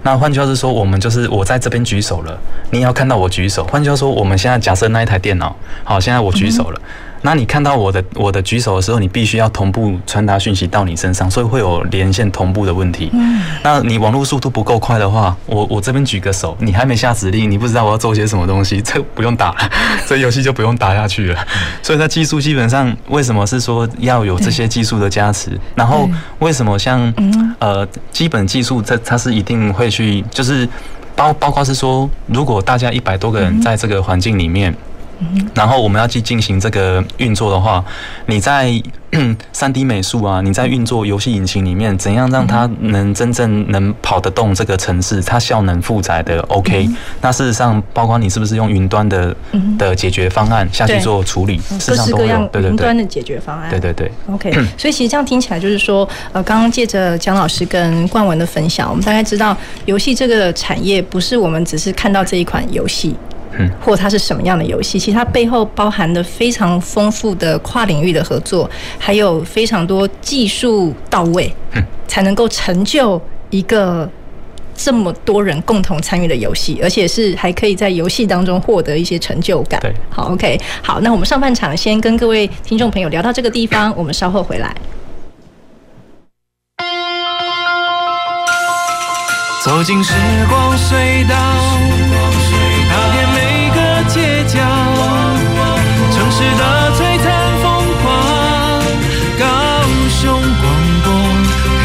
[0.03, 2.39] 那换句话是说，我们就是我在这边举手了，
[2.71, 3.65] 你也要看到我举手。
[3.65, 5.55] 换句话说，我们现在假设那一台电脑，
[5.85, 6.81] 好，现在我举手了。
[7.23, 13.11] 那你看到我的我的举手的时候，你必须要同步传达讯息到你身上，所以会有连线同步的问题。
[13.13, 19.71] 嗯，那你网络速度不够快的话，我我这边举个手，你还没下指令，你不知道我要做些什么东西， 这不用打了，
[20.09, 21.47] 这游戏就不用打下去了。
[21.83, 25.51] 所以它技术基本上为什么是说要有这些技术的加持？
[25.75, 27.13] 然后为什么像
[27.59, 30.67] 呃基本技术这它是一定会去，就是
[31.15, 34.75] 包包括是说，如果大家一百多个人在这个环境里面。
[35.55, 37.85] 然后我们要去进行这个运作的话，
[38.27, 38.71] 你在
[39.53, 46.89] 三 D 美术啊，你在运作游戏引擎里面，怎样让它能真正能跑得动这个城市，它效能负载的 OK？
[47.21, 49.35] 那事实上，包括你是不是用云端的
[49.77, 52.27] 的解决方案下去做处理，事实上都有。
[52.53, 53.69] 对对对，云端的解决方案。
[53.69, 54.11] 对对对。
[54.33, 59.57] OK，所以其实这样听起来就是说，呃，刚刚借着蒋老师跟冠文的分享，我们大概知道
[59.87, 63.17] 游戏这个产业不是我们只是看到这一款游戏。
[63.59, 64.99] 嗯，或它是什么样的游戏？
[64.99, 71.53] 其实它背后包含的非常丰富的跨领域的合作，还有非常多技术到位，
[72.07, 74.09] 才能够成就一个
[74.75, 79.81] 这么多人共同参与的游戏，而且是还可以在游戏当中获得一些成就感。
[79.81, 84.75] 对，好，OK，好，那我们上半场先跟各位听众朋友聊到这个地方，我们稍后回来。
[89.63, 90.15] 走进时
[90.49, 91.80] 光隧道。
[96.41, 96.65] 城市的
[96.97, 97.29] 璀璨
[97.61, 97.69] 风
[98.03, 98.09] 光，
[99.39, 99.45] 高
[100.09, 100.65] 雄广
[101.05, 101.07] 播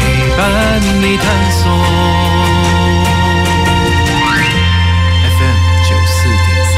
[0.34, 0.40] 伴
[1.02, 1.60] 你探索。
[5.36, 6.16] FM 九四
[6.46, 6.76] 点三，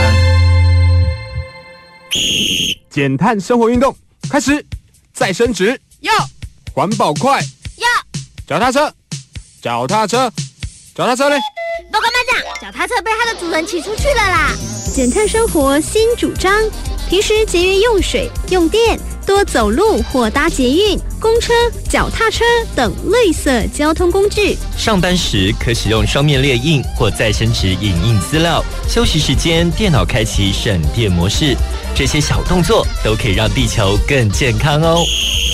[2.90, 3.94] 减碳生活运动
[4.28, 4.66] 开始，
[5.12, 6.12] 再升值要，
[6.74, 7.40] 环保快。
[7.76, 7.86] 要，
[8.44, 8.92] 脚踏车，
[9.62, 10.28] 脚踏车，
[10.96, 11.38] 脚踏车嘞。
[11.92, 14.50] 报告班长，脚踏车被它的主人骑出去了啦！
[14.92, 16.52] 减碳生活新主张，
[17.08, 21.54] 平时节约用水用电，多走路或搭捷运、公车、
[21.88, 22.44] 脚踏车
[22.76, 24.58] 等绿色交通工具。
[24.76, 31.56] 上班时可使用双面列印或再生纸影印资料，休息时间电脑开启省电模式，
[31.94, 35.02] 这些小动作都可以让地球更健康哦！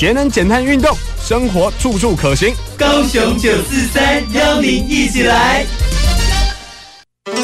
[0.00, 2.52] 节能减碳运动，生活处处可行。
[2.76, 5.64] 高雄九四三邀您一起来。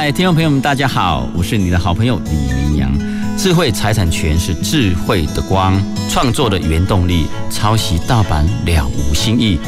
[0.00, 2.88] 嗨，听众朋友们，大家好，我是你的好朋友李明阳。
[3.36, 5.76] 智慧财产权是智慧的光，
[6.08, 7.26] 创作的原动力。
[7.50, 9.58] 抄袭盗版了无新意，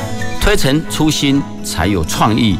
[0.41, 2.57] 推陈出新才有创意。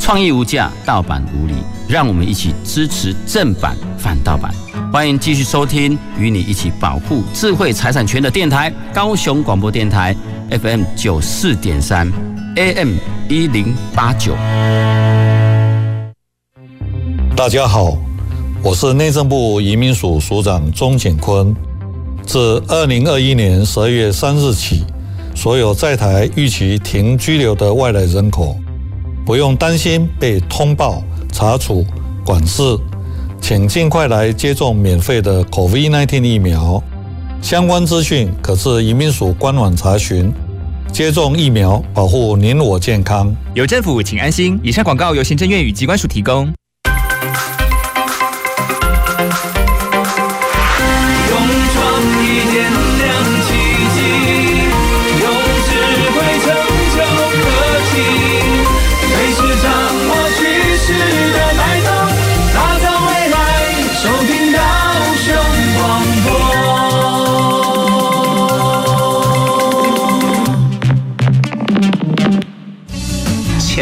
[0.00, 1.54] 创意无价，盗版无理。
[1.88, 4.52] 让我们一起支持正版，反盗版。
[4.92, 10.12] 欢迎继续收听，与你一起保护智慧财产权的电台——高雄广播电台
[10.50, 12.10] FM 九四点三
[12.56, 12.96] ，AM
[13.28, 14.34] 一零八九。
[17.42, 17.98] 大家好，
[18.62, 21.52] 我是内政部移民署署长钟景坤。
[22.24, 24.84] 自二零二一年十二月三日起，
[25.34, 28.56] 所有在台逾期停居留的外来人口，
[29.26, 31.02] 不用担心被通报、
[31.32, 31.84] 查处、
[32.24, 32.62] 管制，
[33.40, 36.80] 请尽快来接种免费的 COVID-19 疫苗。
[37.42, 40.32] 相关资讯可至移民署官网查询。
[40.92, 43.34] 接种疫苗，保护您我健康。
[43.52, 44.60] 有政府，请安心。
[44.62, 46.48] 以上广告由行政院与机关署提供。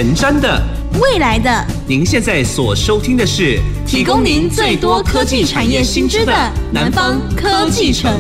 [0.03, 0.59] 前瞻的，
[0.99, 6.33] 未来的，您现在所收听的是提供您最多科技产业新知的
[6.73, 8.11] 南方科技城。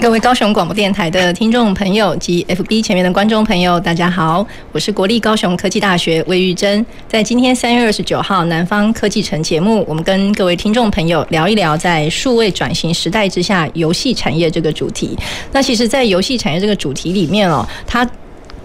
[0.00, 6.84] 各位高雄广播电台的听众朋友及 FB 前面的观众朋友，大家好，我是国立高雄科技大学魏玉珍。
[7.06, 15.14] 在今天三月二十九号南方科技城节目，我们跟各位听众朋友聊一聊在数位转型时代之下游戏产业这个主题。
[15.52, 18.08] 那其实，在游戏产业这个主题里面哦，它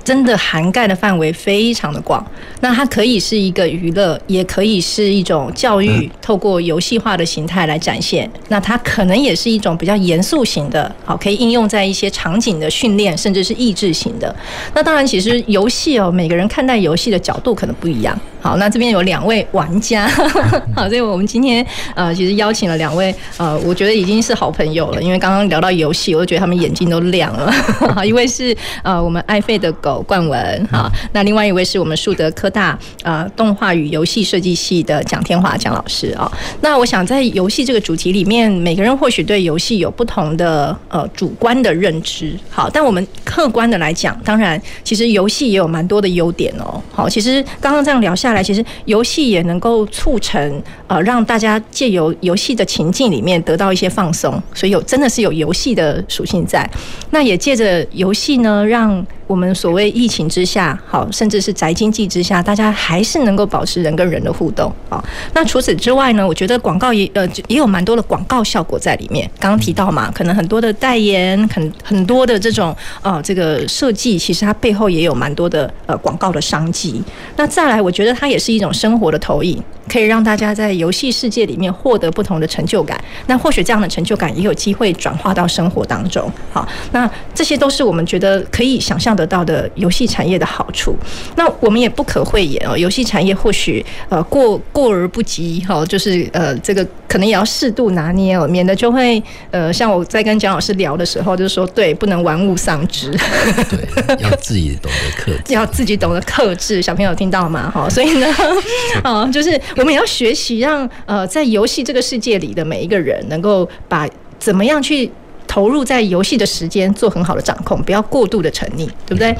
[0.03, 2.25] 真的涵盖的范围非常的广，
[2.59, 8.29] 那它可以是一个娱乐，也可以是一种教育，透过游戏化的形态来展现。
[8.49, 14.33] 那它可能也是一种比较严肃型的，好，可以应用在一些场景的训练，甚至是益智型的。
[14.73, 18.19] 那当然，其实游戏哦，每个人看待游戏的角度可能不一样。
[18.41, 20.07] 好，那这边有两位玩家，
[20.75, 27.51] 好，所以我们今天呃，其实邀请了两位呃，我觉得已经是好朋友了，因为刚刚聊到游戏，我就觉得他们眼睛都亮了。
[27.93, 36.31] 好，一位是呃，我们爱费的狗冠文，好，那另外一位是我们树德科大呃动画与游戏设计系的蒋天华蒋老师啊。
[36.61, 46.81] 那我想在游戏这个主题里面，每个人或许对游戏有不同的呃主观的认知，好，但我们客观的来讲，当然其实游戏也有蛮多的优点哦。
[46.93, 56.69] 好，其实刚刚这样聊下来，其实游戏也能够促成呃，让大家借由游戏的情境里面得到一些放松，所以有真的是有游戏的属性在。
[57.11, 65.01] 那也借着游戏呢，让我们所谓疫情之下，好，甚至是宅经济之下，大家还是能够保持人跟人的互动啊。
[65.33, 69.25] 那除此之外呢，我觉得广告也呃也有蛮多的广告效果在里面。
[69.39, 77.01] 刚刚提到嘛，可能很多的代言，很很多的这种呃这个设计，其实它背后也有蛮多的呃广告的商机。
[77.37, 83.01] 那再来，我觉得它也是一种生活的投影，可以让大家在游戏世界里面获得不同的成就感。
[83.27, 86.29] 那或许这样的成就感也有机会转化到生活当中。
[86.51, 90.95] 好，那这些都是我们觉得可以想象的得到的游戏产业的好处。
[91.35, 103.11] 那我们也不可讳言哦，游戏产业或许呃过过而不及哈，就是呃这个可能也要适度拿捏哦，免得就会呃像我在跟蒋老师聊的时候，就是说对，不能玩物丧志。
[103.69, 106.81] 对，要自己懂得克制，要自己懂得克制。
[106.81, 107.69] 小朋友听到吗？
[107.69, 108.27] 哈，所以呢，
[109.05, 114.07] 哦，就是我们也要学习让呃在游戏这个世界里的每一个人，能够把
[114.39, 115.09] 怎么样去
[115.51, 119.35] 投入在游戏的时间做很好的掌控，不要过度的沉溺，对不对？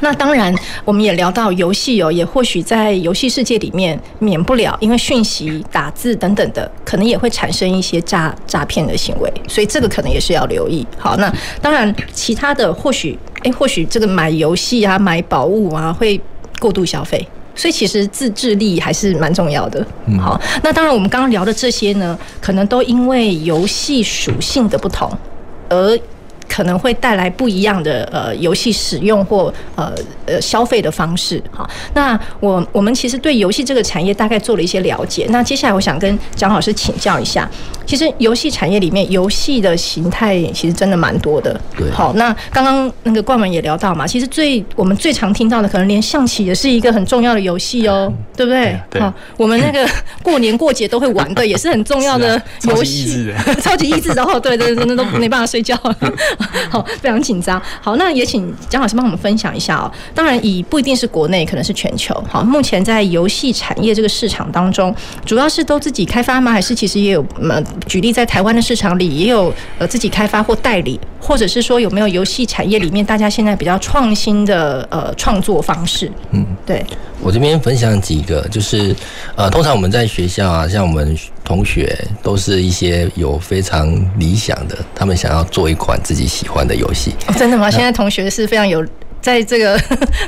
[0.00, 0.52] 那当然，
[0.84, 10.84] 我们也聊到游戏哦，也或许在游戏世界里面免不了，因为讯息、打字等等的，可能也会产生一些诈诈骗的行为，所以这个可能也是要留意。
[10.98, 11.32] 好，那
[11.62, 16.20] 当然，其他的或许，诶，或许这个买游戏啊、买宝物啊，会
[16.58, 19.86] 过度消费，所以其实自制力还是蛮重要的。
[20.20, 25.10] 好，那当然，我们刚刚聊的这些呢，可能都因为游戏属性的不同
[25.68, 25.98] 而。
[26.48, 29.92] 可能会带来不一样的呃游戏使用或呃
[30.24, 31.42] 呃消费的方式。
[31.50, 35.26] 好，那我我们其实对游戏这个产业大概做了一些了解。
[35.28, 37.50] 那接下来我想跟蒋老师请教一下，
[37.86, 41.58] 其实游戏产业里面游戏的形态其实真的蛮多的。
[41.78, 48.78] 对，好，那刚刚那个冠文也聊到嘛，其实最我们最常听到的，可能连象棋也是一个很重要的游戏哦，对不对？
[48.90, 49.00] 对。
[49.00, 49.88] 好，我们那个
[50.22, 53.32] 过年过节都会玩的，也是很重要的游戏，
[53.62, 55.76] 超级益智， 然后对对，真的都没办法睡觉，
[56.68, 57.60] 好，非常紧张。
[57.80, 59.90] 好，那也请蒋老师帮我们分享一下哦。
[60.14, 62.14] 当然，以不一定是国内，可能是全球。
[62.28, 66.52] 好，目前在游戏产业这个市场当中，主要是都自己开发吗？
[66.52, 76.10] 还是其实也有呃，举例在台湾的市场里也有呃自己开发或代理，或者是说有没有游戏产业里面大家现在比较创新的呃创作方式？
[76.30, 76.84] 嗯，对。
[77.22, 78.94] 我这边分享几个，就是
[79.34, 87.12] 呃，通常我们在学校啊，像我们同学都是一些有非常理想的，他们想要做一款自己喜欢的游戏。
[87.26, 87.70] 哦，真的吗？
[87.70, 88.86] 现在同学是非常有
[89.20, 89.80] 在这个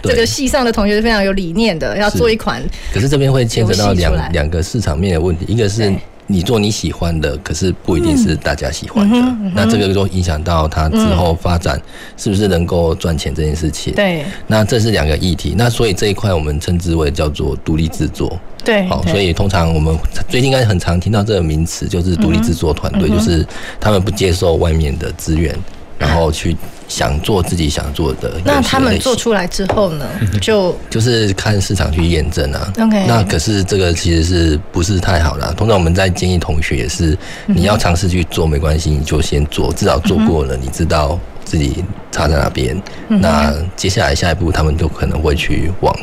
[0.03, 2.61] 这个系上的同学是非常有理念的，要做一款。
[2.93, 5.95] 可是这边会牵扯到两两个市场面的问题，一个是。
[6.31, 9.17] 你做你喜欢的，可是不一定是大家喜欢的。
[9.17, 11.81] 嗯嗯、那这个就影响到他之后发展
[12.19, 13.95] 是不是能够赚钱这件事情。
[13.95, 14.25] 对。
[14.47, 15.55] 那这是两个议题。
[15.57, 18.39] 那所以这一块我们称之为叫做独立制作。
[18.63, 18.87] 对。
[18.87, 19.99] 好，所以通常我们
[20.29, 23.47] 最近应该很常听到这个名词，就是独立制作团队，就是
[23.81, 25.57] 他们不接受外面的资源，
[25.99, 26.57] 然后去。
[26.89, 30.07] 想做自己想做的，那他们做出来之后呢？
[30.41, 32.73] 就就是看市场去验证啊。
[32.79, 35.53] OK，那可是这个其实是不是太好了？
[35.53, 41.83] 通常我们在建议同学也是，你要尝试去做没关系，你就先做，至少做过了，你知道自己
[42.13, 42.81] 插在哪边。
[43.09, 45.95] 那接下来下一步，他们就可能会去往。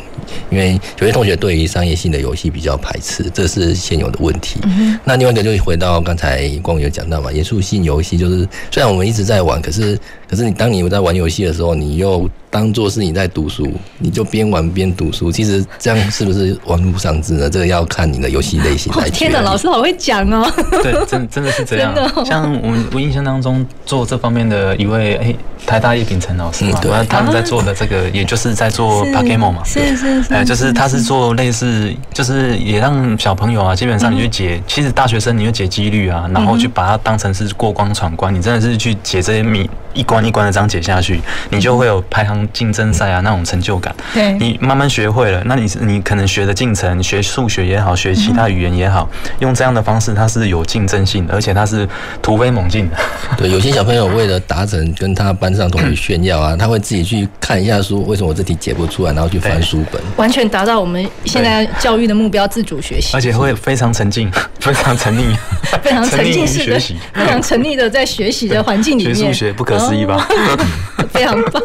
[0.50, 4.58] 因为有些同学对于商业性的游戏比较排斥，这是现有的问题。
[5.04, 9.96] 那另外一个就回到刚才光有讲到嘛，严肃性游戏就是虽然我们一直在玩，可是
[10.28, 12.28] 可是你当你在玩游戏的时候，你又。
[12.48, 15.30] 当做是你在读书，你就边玩边读书。
[15.30, 17.50] 其实这样是不是玩物丧志呢？
[17.50, 19.18] 这个要看你的游戏类型来决定。
[19.18, 20.50] 天哪，老师好会讲哦！
[20.82, 21.92] 对，真真的是这样。
[22.16, 25.34] 哦、像我们我印象当中做这方面的一位，哎，
[25.66, 41.20] 台大叶秉成老师嘛，对、嗯，他们在做的这个，也就是在做 Pokemon 嘛，是是是，哎，就是他是做类似，就是也让小朋友啊，基本上你去解，嗯、其实大学生你就解几率啊，然后去把它当成是过关闯关，你真的是去解这些谜，一关一关的这样解下去，
[41.50, 42.36] 你就会有排行。
[42.52, 49.08] 竞争赛啊，那种成就感，对，你慢慢学会了，那你你可能学的进程，学数学也好，学其他语言也好，
[49.40, 51.88] 用这样的方式，它是有竞争性的，而且它是
[52.22, 52.96] 突飞猛进的。
[53.36, 64.30] 对， 有些小朋友为了达成跟他班上同学炫耀啊，他会自己去看一下书，为什么我这题解不出来，然后去翻书本，完全达到我们现在教育的目标——自主学习，而且会非常沉浸，
[64.60, 65.36] 非常沉溺，
[65.82, 66.78] 非常沉浸式的，
[67.12, 70.26] 非常沉溺的在学习的环境里面，学数学不可十一吧？
[71.12, 71.62] 非常棒。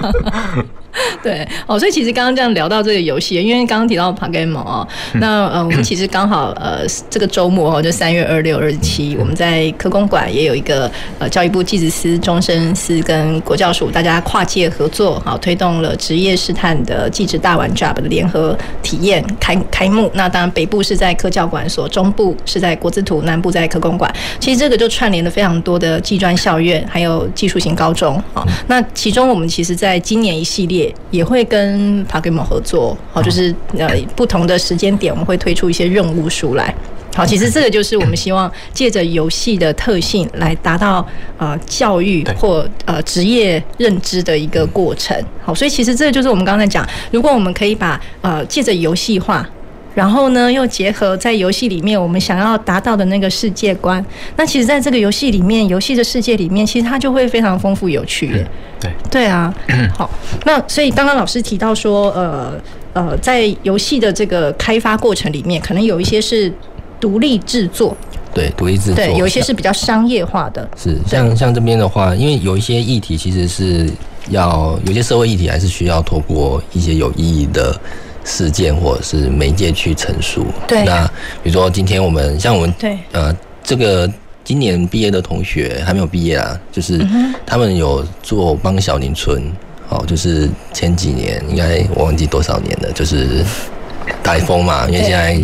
[1.23, 20.11] 对，哦，所以其实刚刚这样聊到这个游戏，因为刚刚提到 Pokemon 哦，那呃，我们其实刚好呃这个周末哦，就三月二六、二七，我们在科工馆也有一个呃教育部技职司、终身司跟国教署大家跨界合作，好推动了职业试探的技职大玩 Job 的联合体验开开幕。
[20.13, 24.13] 那当然北部是在科教馆所，中部是在国资图，南部在科工馆。
[24.39, 28.45] 其实这个就串联了非常多的技专校院，还有技术型高中啊。
[28.67, 30.80] 那其中我们其实在今年一系列。
[31.09, 36.73] 也会跟 Pokemon 合作，好，就是呃不同的时间点，我们会推出一些任务书来。
[37.13, 41.05] 好，其实这个就是我们希望借着游戏的特性来达到
[41.37, 45.13] 呃教育或呃职业认知的一个过程。
[45.43, 49.47] 好，所以其实这个就是我们刚才讲，如果我们可以把呃借着游戏化。
[49.93, 54.03] 然后呢，又结合在游戏里面我们想要达到的那个世界观。
[54.37, 58.47] 那其实，在这个游戏里面，游戏的世界里面，其实它就会非常丰富有趣耶。
[58.79, 59.53] 对对啊。
[59.97, 60.09] 好，
[60.45, 62.53] 那所以刚刚老师提到说，呃
[62.93, 66.51] 呃，在游戏的这个开发过程里面，可能有一些是
[66.99, 67.95] 独立制作。
[68.33, 68.95] 对，独立制作。
[68.95, 70.69] 对，有一些是比较商业化的。
[70.77, 73.89] 是，像像这边的话，因为有一些议题其实是
[74.29, 77.77] 要有些社会议题，还是需要透过一些有意义的。
[78.23, 80.45] 事件或者是媒介去陈述。
[80.67, 80.83] 对。
[80.85, 81.05] 那
[81.43, 84.09] 比如说今天我们像我们对呃这个
[84.43, 87.05] 今年毕业的同学还没有毕业啊，就是
[87.45, 89.41] 他们有做帮小林村，
[89.89, 93.43] 哦，就是前几年应该我忘记多少年了，就是
[94.23, 95.39] 台风嘛，因为现在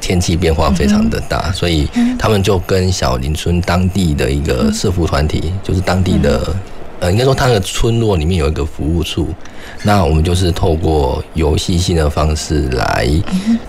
[0.00, 6.54] 天气变化非常的大，所以他们就跟小林村当地的一个社福团体，就是当地的。
[7.04, 9.28] 呃，应该说它的村落里面有一个服务处，
[9.82, 13.06] 那我们就是透过游戏性的方式来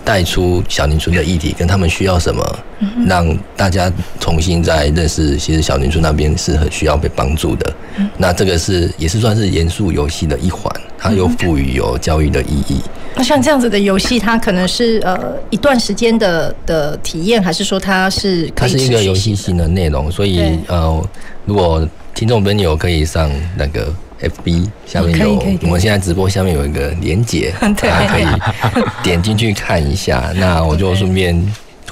[0.02, 2.58] 带出小林村的议题，跟他们需要什么，
[3.06, 7.70] 让大家重新再认识，其实小林村那边是很需要被帮助的。
[8.16, 12.80] 那这个是也是算是严肃游戏的一环，它又赋予有教育的意义。
[13.14, 20.10] 那像这样子的游戏，它可能是呃一段时间的的体验，还是说它是它是一个游戏性的内容？
[20.10, 21.06] 所以呃，
[21.44, 21.86] 如果
[22.16, 28.26] 听众朋友可以上那个 FB 下面有，我们现在直播下面有一个连结， 大家可以
[29.02, 30.32] 点进去看一下。
[30.34, 31.36] 那我就顺便。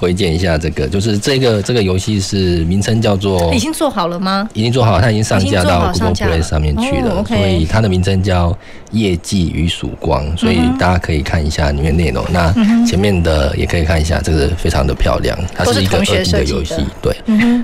[0.05, 4.47] 推荐一下这个，就是这个这个游戏是名称叫做，已经做好了吗？
[4.53, 8.51] 已经做好，它已经上架到 Google Play 上面去了，哦 okay、所以它的名称叫
[8.91, 12.23] 《夜祭与曙光》，所以大家可以看一下里面内容。
[12.31, 12.53] 那
[12.85, 16.75] 前面的也可以看一下，这个非常的漂亮，它是一个二 D 的游戏。
[17.01, 17.17] 对，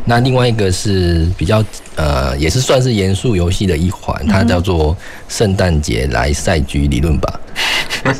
[0.06, 1.62] 那另外一个是比较
[1.96, 4.94] 呃，也是算是严肃游戏的一环，它叫做
[5.28, 7.38] 《圣诞节来赛局理论吧》。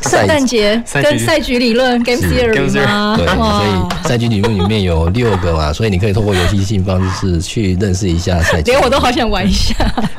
[0.09, 3.17] 圣诞节跟赛局理论 Game Theory 吗？
[3.17, 8.71] 对，所以赛局理论里面有六个嘛，所以你可以通过游戏性方式去认识一下赛局。
[8.71, 9.75] 连我都好想玩一下。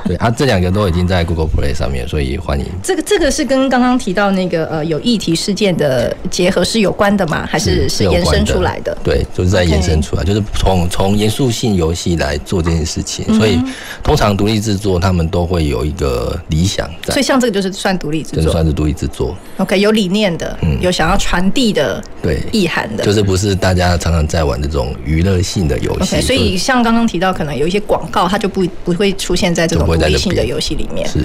[0.05, 2.65] 对啊，这两个都已经在 Google Play 上面，所以欢迎。
[2.83, 7.47] 这个这个是跟刚刚提到那个呃有议题事件的结合是有关的吗？
[7.49, 8.97] 还是是延伸出来的？
[9.03, 13.25] 对，就是在延伸出来，就是从从严肃性游戏来做这件事情。
[13.37, 13.59] 所以
[14.03, 17.13] 通常独立制作他们都会有一个理想在。
[17.13, 19.35] 所以像这个就是算独立制作，这算是独立制作。
[19.61, 26.15] OK，有理念的，嗯，有想要传递的，对，意涵的，就是不是大家常常在玩这种娱乐性的游戏。
[26.15, 31.07] Okay, 所以像刚刚提到，可能有一些广告，它就不不会出现在这种独立性的游戏里面。
[31.07, 31.19] 是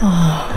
[0.00, 0.48] 啊。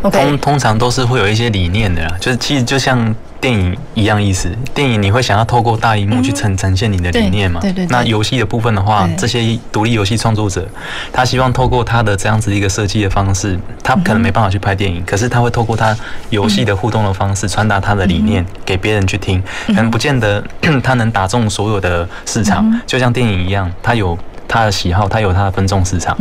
[0.00, 0.22] Okay.
[0.22, 4.50] 通通常都是会有一些理念的啦，就是其实就像电影一样意思。
[4.74, 7.60] 电影你会想要透过大荧幕去呈呈现你的理念嘛？
[7.60, 7.86] 对对。
[7.86, 10.66] 那游戏的部分的话，这些独立游戏创作者，
[11.12, 15.96] 他希望透过他的这样子一个设计的方式，他可能没办法去拍电影，可是他会透过他
[16.30, 20.42] 游戏的互动的方式传达他的理念给别人去听，可能不见得
[20.82, 26.16] 他能打中所有的市场，就像电影一样，他有他的喜好，他有他的分众市场。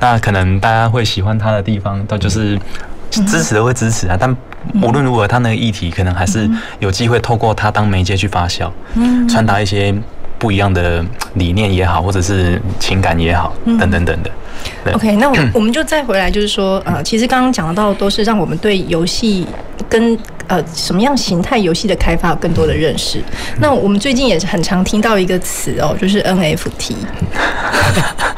[0.00, 2.58] 那可能大家会喜欢他的地方，都就是。
[3.10, 4.34] 支持的会支持啊，但
[4.82, 6.48] 无论如何，他那个议题可能还是
[6.78, 8.70] 有机会透过他当媒介去发酵，
[9.28, 9.94] 传达一些
[10.38, 11.04] 不一样的
[11.34, 14.30] 理念也好，或者是情感也好，等等等的。
[14.92, 19.46] OK，那我 我们就再回来，就是说，呃，其实刚刚讲到都是让我们对游戏
[19.88, 23.22] 跟呃什么样形态游戏的开发有更多的认识。
[23.60, 26.94] 那我们最近也是很常听到一个词哦，就是 NFT。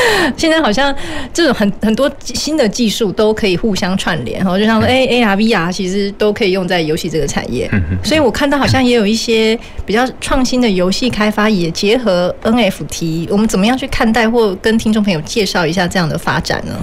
[0.36, 0.94] 现在好像
[1.32, 7.70] 这种很很多新的技术都可以互相串联，哈，就像说，哎，AR、VR 其实都可以用在游戏这个产业。
[8.02, 16.74] 所以我看到好像也有一些比较创新的游戏开发也结合 NFT，我们怎么样去看待或跟听众朋友介绍一下这样的发展呢？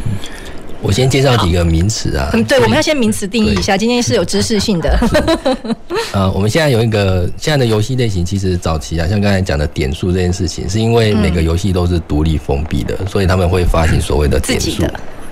[0.82, 2.30] 我先介绍几个名词啊。
[2.34, 3.78] 嗯，对，我们要先名词定义一下。
[3.78, 4.98] 今天是有知识性的。
[6.14, 14.84] 呃，我们现在有一个现在的游戏类型，其实早期啊，像刚才讲的点数这件事情，是因为每个游戏都是独立封闭的，所以他们会发行所谓的点数，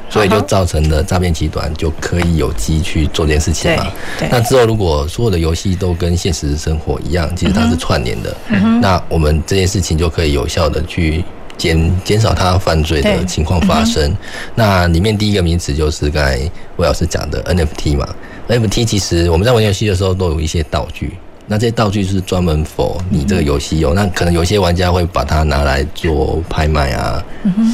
[0.10, 3.88] 所以就造成了诈骗集团就可以有机去做这件事情嘛。
[4.32, 8.36] 那之后如果所有的游戏都跟现实生活一样，其实它是串联的，
[8.82, 11.24] 那我们这件事情就可以有效的去。
[11.58, 14.04] 减减少他犯罪的情况发生。
[14.12, 14.18] 嗯、
[14.56, 16.38] 那里面第一个名词就是刚才
[16.78, 18.08] 魏老师讲的 NFT 嘛。
[18.48, 21.14] NFT 其实我们在玩游戏的时候都有一些道具，
[21.48, 23.96] 那这些道具是专门 for 你这个游戏用。
[23.96, 27.24] 那可能有些玩家会把它拿来做拍卖啊。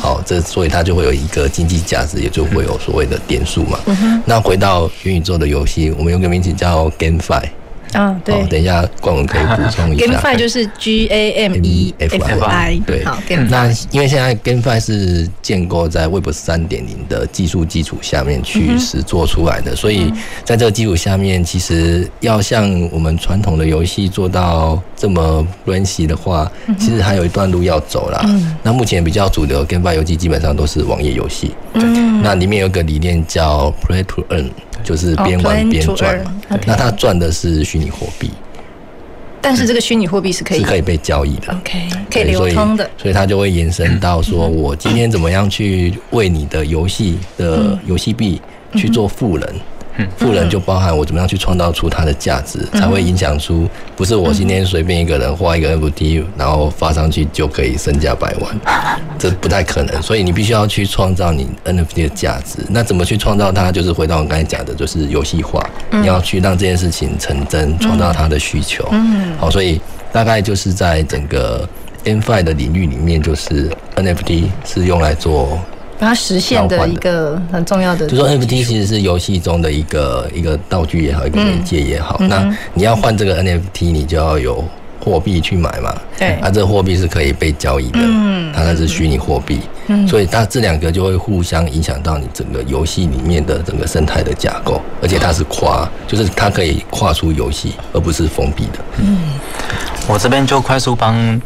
[0.02, 3.80] 好，这所以它就会有一个经济价值，也就会有所谓的点数嘛。
[4.26, 7.44] 那回到元宇宙的游戏，我们有个名词叫 GameFi。
[7.94, 10.06] 啊，对，等一下冠文可以补充一下。
[10.06, 13.18] GameFi 就是 G A M E F I，对，好。
[13.50, 20.12] 那因为现在 GameFi 是建构在 Web 三点零的技术基础下面去实做出来的，所以
[20.44, 28.24] 在这个基础下面，其实要像我们传统的游戏做到这么 fancy 的话，其实还有一段路要走啦。
[28.64, 34.50] 那目前比较主流 GameFi 游戏基本上都是网页游戏，嗯，那里面有个理念叫 Play to Earn。
[34.84, 36.24] 就是边玩边赚。
[36.24, 36.34] 嘛，
[36.66, 38.32] 那他赚的是虚拟货币，
[39.42, 40.60] 但是这个虚拟货币是可以。
[40.60, 48.42] 是可以被交易的，OK，可以流通的，所以他就会延伸到说，我今天怎么样去为你的游戏的游戏币
[48.76, 49.56] 去做富人。
[50.18, 58.60] 富人就包含我怎么样去创造出它的价值，才会影响出不是我今天随便一个人画一个 NFT，然后发上去就可以身价百万，
[59.20, 60.02] 这不太可能。
[60.02, 62.60] 所以你必须要去创造你 NFT 的价值。
[62.70, 63.72] 那怎么去创造它？
[63.72, 68.88] 就是回到我刚才讲的，就是游戏化，你要去让这件事情成真，创造它的需求。
[68.92, 69.80] 嗯好，所以
[70.12, 71.68] 大概就是在整个
[72.04, 75.60] GameFi 的领域里面，就是 NFT 是用来做。
[76.02, 82.18] 把它实现的一个很重要的，就说 NFT 其实是游戏中的一个一个道具也好，一个媒介也好。
[82.22, 84.66] 嗯、那你要换这个 NFT，你就要有
[84.99, 85.95] 货币去买嘛。
[86.18, 89.60] 对，那、啊、这个货币是可以被交易的，嗯，它那是虚拟货币。
[89.89, 98.80] 嗯，所以它这两个就会互相影响到你整个游戏里面的整个生态的架构，而且它是跨，就是它可以跨出游戏，而不是封闭的。
[98.97, 99.20] 嗯，
[100.08, 101.39] 我这边就快速帮。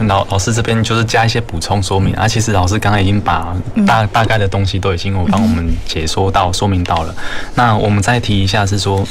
[0.00, 7.14] 老老师这边就是加一些补充说明啊，其实老师刚才已经把大大概的东西都已经有帮我们解说到、说明到了。
[7.54, 9.06] 那我们再提一下是说。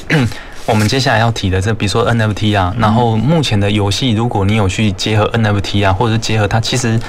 [0.65, 6.99] 我们接下来要提的这，比如说 NFT 啊，然后目前的游戏，如果你有去结合 NFT 啊，或者是结合它，其实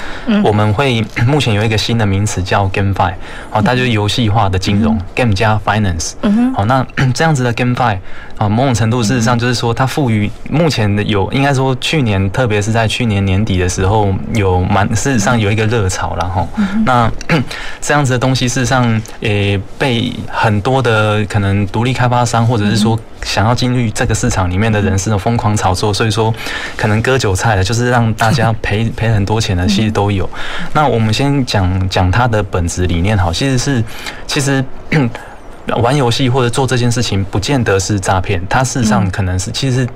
[0.44, 3.14] 我们会 目前有一个新的名词叫 GameFi，
[3.50, 6.12] 好，它就是游戏化的金融，Game 加 Finance，
[6.54, 7.98] 好，那 这样子的 GameFi
[8.36, 16.46] 啊，某种程度事实上就是说，它赋予目前的有，应该说去年，特别是在去年年底的时候，有蛮事实上有一个热潮了哈，
[16.84, 17.10] 那
[17.80, 26.32] 这样子的东西事实上也被很多的可能独立开发商或者是说想要进入这个市场里面的人是疯狂炒作，所以说
[26.76, 30.28] 可能割韭菜的，就是让大家 赔赔很多钱的，其实都有。
[30.72, 33.82] 那我们先讲讲它的本质理念，好，其实是
[34.26, 34.64] 其实
[35.82, 39.86] 玩游戏或者做这件事情，不见得是诈骗，它事实上可能是其实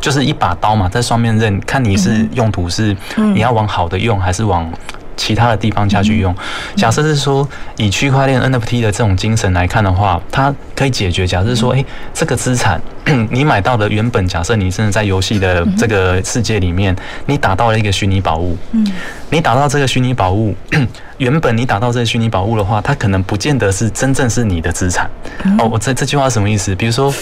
[0.00, 4.72] 就是一把刀嘛，在双面刃，看你是用途是你要往好的用，还是往。
[5.16, 6.34] 其他的地方下去用，
[6.76, 11.26] 假设是说以区块链 NFT 的这种精神来看的话，它可以解决。
[11.26, 12.80] 假设说，哎，这个资产
[13.30, 16.94] 你买到的原本，假设你真的在游戏的这个世界里面，
[17.26, 18.86] 你打到了一个虚拟宝物，嗯
[19.30, 20.54] 你打到这个虚拟宝物，
[21.18, 25.10] 原本你打到这个虚拟宝物的话，它可能不见得是真正是你的资产。
[25.58, 26.74] 哦，我这这句话什么意思？
[26.74, 27.12] 比如说，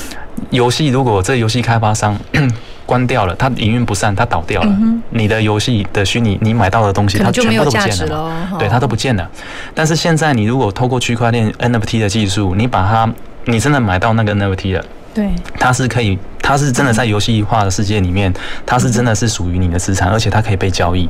[0.51, 2.19] 游戏如果这游戏开发商。
[2.87, 4.69] 关掉了，它营运不善，它倒掉了。
[4.81, 9.29] 嗯、你的游戏的虚拟，你买到的东西，它全部都不见了，了对，它都不见了。
[9.75, 13.13] 但是现在，你如果透过区块链 NFT 的技术，你把它，
[13.45, 14.85] 你真的买到那个 NFT 了。
[15.15, 15.29] 对，
[15.59, 18.33] 它是可以，它是真的在游戏化的世界里面，
[18.67, 21.09] 它是真的是属于你的资产，而且它可以被交易。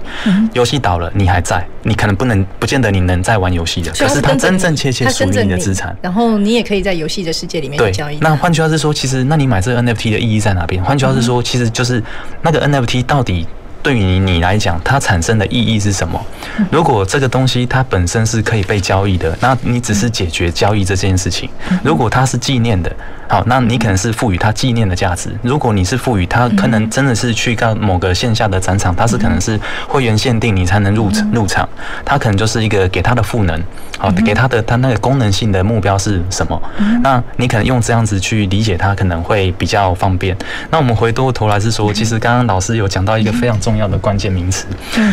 [0.53, 3.91] 游戏倒了，你还在，你可能不能，不见得你能再玩游戏的。
[3.93, 8.19] 可是它真正切切属于你的资产，然后你也可以在游戏的世界里面交易。
[8.21, 10.85] 那换句话是说，其实那你买这个 NFT 的意义在哪边？
[10.85, 12.03] 换句话是说，其实就是
[12.43, 13.47] 那个 NFT 到底。
[13.83, 16.25] 对于你来讲，它产生的意义是什么？
[16.71, 21.51] 如果这个东西它本身是可以被交易的，那你只是解决交易这件事情。
[21.83, 22.95] 如果它是纪念的，
[23.29, 25.37] 好，那你可能是赋予它纪念的价值。
[25.43, 29.59] 如果你是赋予它，可能真的是去到某个线下的展场，它是可能是
[29.89, 31.69] 会员限定，你才能入入场。
[32.05, 33.61] 它可能就是一个给它的赋能，
[33.99, 36.63] 好，给它的它那个功能性的目标是什么？
[37.03, 40.37] 那你可能用这样子去理解它，可能会比较方便。
[40.71, 43.72] 那我们回过头来是说，其实刚刚老师有讲到一个非常重要。
[43.73, 44.67] 重要的关键名词，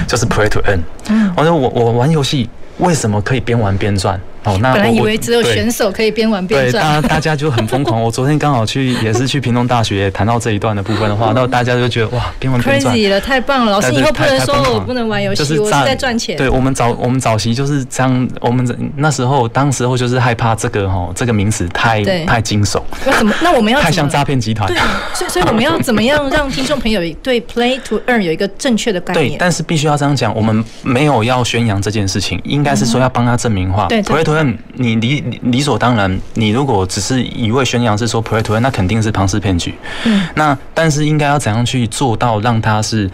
[0.05, 0.79] 就是 play to earn。
[1.07, 2.49] 嗯我说我我玩游戏
[2.79, 4.19] 为什么可以边玩边赚？
[4.49, 8.01] 哦，那本来以为只有选手可以边玩边赚，对，大大家就很疯狂。
[8.01, 13.71] 我昨天刚好去，也是去屏东大学谈到这一段的部分的话，那大家就觉得哇，边玩边赚，crazy 了，太棒了！
[13.71, 16.35] 老师以后不能说我不能玩游戏，我是在赚钱。
[16.37, 22.81] 对，我们早我们早期就是这样，我们那时候当时候就是害怕这个哈，这个名词太太惊悚。
[23.05, 23.33] 那怎么？
[23.41, 24.67] 那我们要太像诈骗集团。
[24.67, 24.77] 对，
[25.13, 29.29] 所以所以我们要怎么样让听众朋友对 play to earn 有一个正确的概念？
[29.29, 33.87] 对，但是必须要这样讲，我们没有要宣扬这件事情，应该是说要帮他证明化。
[33.87, 34.99] 对，play to earn 你。
[34.99, 39.73] 理理所当然，你如果只是一味宣扬是说 play to earn，那肯定是庞氏骗局。
[40.05, 43.09] 嗯，那但是应该要怎样去做到让它是，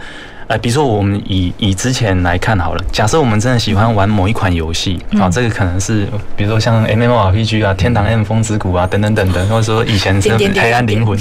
[0.48, 6.06] 呃，比如说我们以以之前来看好了，假设我们真的喜欢玩某一款游戏，啊，这个可能是
[6.36, 11.16] 比如说像 M M O R P G 啊，天堂 M 风之谷啊，等等等等，或者说以前是黑暗灵魂，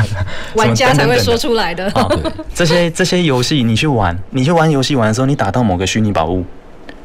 [0.56, 1.86] 玩家才会说出来的。
[1.90, 2.08] 啊，
[2.54, 6.44] 这些这些游戏你去玩，你去玩游戏玩的时候，你打到某个虚拟宝物。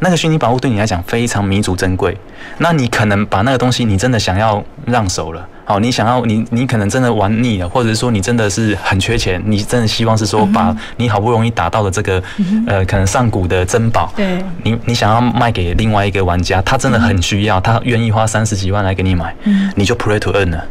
[0.03, 2.17] 那个虚拟宝物对你来讲非常弥足珍贵，
[2.57, 12.21] 那你可能把那个东西你真的想要让手了，好，你想要你你可能真的玩腻了，或者是说你真的是很缺钱，你真的希望是说把你好不容易打到的这个
[12.65, 19.35] 呃可能上古的珍宝，对，你你想要卖给另外一个玩家，他真的很需要，他愿意花三十几万来给你买，
[19.75, 20.65] 你就 play to earn 了。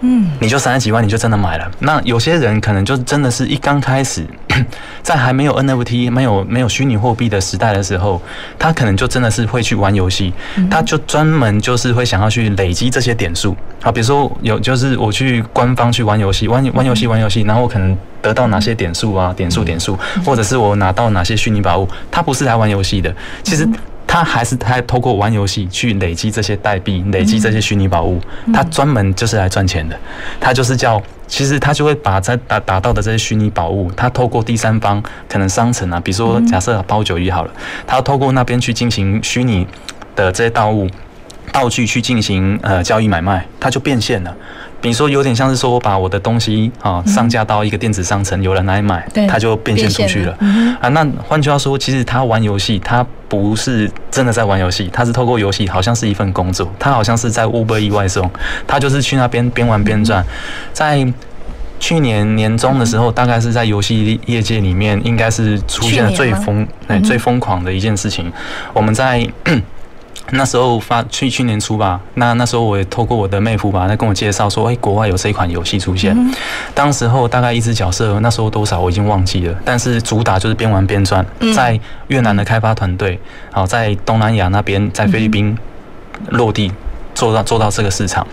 [0.00, 1.70] 嗯，你就三十几万，你就真的买了。
[1.78, 4.24] 那有些人可能就真的是一刚开始，
[5.02, 8.20] 在还没有 NFT、没有没有虚拟货币的时代的时候，
[8.58, 10.32] 他可能就真的是会去玩游戏，
[10.70, 13.56] 他就专门就是会想要去累积这些点数。
[13.82, 23.66] 好，比如说有就是我去官方去玩游戏，玩玩游戏玩游戏，然后我可能得到哪些点数啊，点数点数，或者是我拿到哪些虚拟宝物，他不是来玩游戏的，其实。
[24.06, 28.20] 他还是他透过玩游戏去累积这些代币，累积这些虚拟宝物。
[28.52, 29.98] 他专门就是来赚钱的。
[30.40, 37.50] 他就是叫，其实他就会把在打打到的这些虚拟宝物，他透过第三方可能商城啊，比如说假设包九一好了，
[37.86, 39.66] 他要透过那边去进行虚拟
[40.14, 40.88] 的这些道物
[41.52, 44.34] 道具去进行呃交易买卖，他就变现了。
[44.80, 50.36] 比如说，有点像是说我把我的东西啊上架到一个电子商城，有人来买，它就变现出去了。
[50.80, 58.30] 啊，那换句话说，其实他玩游戏，他不是真的在玩游戏，他是透过游戏，好像是一份工作，他好像是在 Uber Eats 外中，
[58.66, 60.24] 他就是去那边边玩边赚。
[60.72, 61.06] 在
[61.80, 68.30] 去年年中的时候，大概是在游戏业界里面，应该是出现了最疯哎最疯狂的一件事情。
[68.72, 69.26] 我们在。
[70.32, 76.16] 那时候发去去年初吧，那那时候我也透过我的妹夫吧，他跟我介绍说，哎，国外有这一款游戏出现。
[76.74, 81.24] 当时候大概一只角色，那时候多少我已经忘记了，但是主打就是边玩边赚。
[81.54, 83.18] 在越南的开发团队，
[83.52, 85.56] 好，在东南亚那边，在菲律宾
[86.30, 86.72] 落地。
[87.16, 88.24] 做到做到这个市场，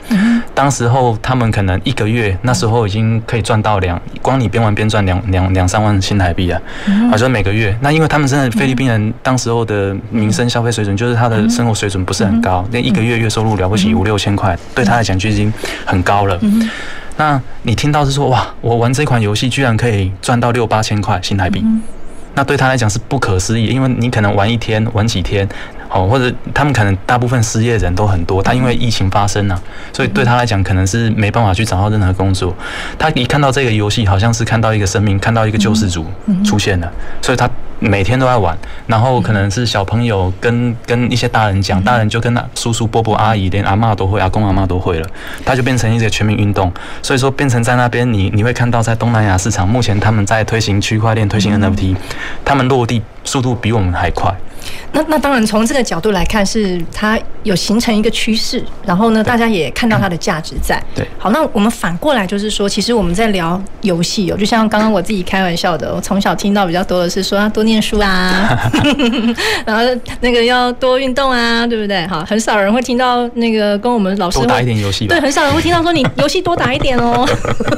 [0.53, 6.61] 当时候他们可能一个月那时候已经可以赚到两，光你边玩边赚两两两三万新台币啊，
[7.09, 7.73] 好像每个月。
[7.79, 15.51] 那因为他们真的菲律宾人当时候的民生消费水准，就是他的生活水准不是很高，那一个月月收入了不起五六千块，对他来讲就已经
[15.86, 16.38] 很高了。
[17.15, 21.63] 那你听到是说哇，我玩这款游戏居然可以赚到六八千块新台币，
[22.36, 25.47] 那对他来讲是不可思议，因为你可能玩一天玩几天。
[25.93, 29.61] 哦，或者他们可能大部分失业人都很多，他因为疫情发生了，
[29.93, 32.55] 所以对他来讲可能是没办法去找到任何工作。
[32.97, 36.05] 他一看到这个游戏，好像是看到一个生命，看到一个救世主
[36.43, 36.91] 出现了，
[37.21, 37.47] 所以他
[37.89, 38.57] 每天都在玩。
[38.88, 45.07] 然后可能是小朋友跟跟一些大人讲，大人就跟那叔叔伯伯阿姨，连阿妈都会，阿公阿妈都会了，
[45.45, 46.71] 他就变成一个全民运动。
[47.01, 51.95] 所以说变成在那边，你你会看到在东南亚市场，目前他们在推行区块链，推行 NFT，
[52.43, 54.34] 他们落地速度比我们还快。
[54.93, 60.81] 那那当然，从这个角度来看，是它有形成一个趋势，然后呢，大家也看到它的价值在。
[60.95, 68.71] 对，好，那我们反过来就是说，其实我们在聊游戏哦，就像刚刚我自己开玩笑的，我从小听到比较多的是说要多念书啊，
[69.65, 69.84] 然后
[70.21, 72.05] 那个要多运动啊，对不对？
[72.07, 75.07] 好，很少人会听到那个跟我们老师多打一点游戏。
[75.07, 77.28] 对，很少人会听到说你游戏多打一点哦。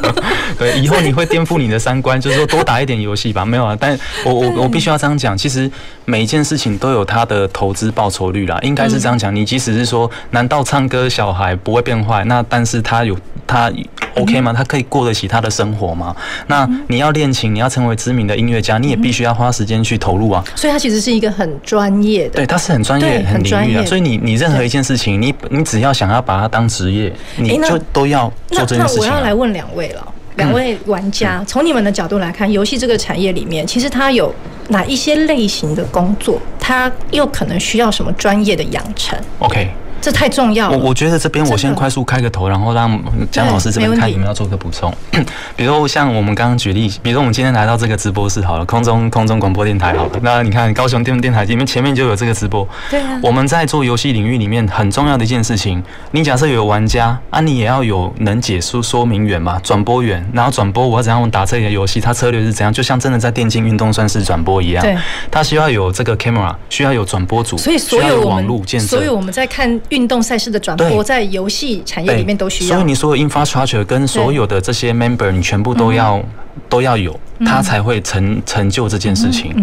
[0.57, 3.45] 对，以后你会颠覆你的三观，就是说多打一点游戏吧。
[3.45, 5.69] 没有啊，但我我我必须要这样讲，其实
[6.05, 9.35] 每一件事情都有它的投资报酬率啦，应该是这样讲。
[9.35, 12.23] 你即使是说，难道唱歌小孩不会变坏？
[12.25, 13.71] 那但是他有他
[14.15, 14.53] OK 吗？
[14.53, 16.15] 他可以过得起他的生活吗？
[16.47, 20.43] 那你要练琴，你要成为知名的音乐家，你也必须要花时间去投入啊。
[20.55, 23.85] 所以，他其实是一个很专业的，对，他是很专业、很领域的。
[23.85, 29.03] 所以，你你任何一件事情，你你只要想要把它当职业，你就都要做这件事情。
[29.05, 30.13] 那我要来问两位了。
[30.37, 34.33] 两位玩家，从你们的角度来看，游戏这个产业里面，其实它有
[34.67, 36.41] 哪一些类型的工作？
[36.59, 39.69] 它又可能需要什么专业的养成？OK。
[40.05, 40.77] 这太重要了。
[40.77, 43.01] 我我觉得这边我先快速开个头，然后让
[43.31, 44.93] 江老师这边看有没有要做个补充。
[45.57, 50.11] 比如像我们刚刚举例，比如我们今天来到这个直播室好了，空中空中广播电台好了。
[50.21, 52.67] 那你看高雄电电台里面前面就有这个直播。
[52.91, 53.19] 对啊。
[53.23, 60.23] 我们在做游戏领域里面很重要的一件事情，你假设有玩家啊，你也要有能解说说明员嘛，转播员。
[60.33, 62.71] 然后转播我要怎样打这个游戏，它策略是怎样？
[62.71, 64.83] 就像真的在电竞运动算是转播一样。
[64.83, 64.95] 对。
[65.31, 69.81] 它需要有这个 camera，需要有转播组，所以所有网络建设，所以我们在看。
[69.95, 76.21] 运动赛事的转播在游戏产业里面都需要，所以你所有 infrastructure 跟所有的这些 member，你全部都要
[76.67, 79.55] 都要有，它才会成成就这件事情。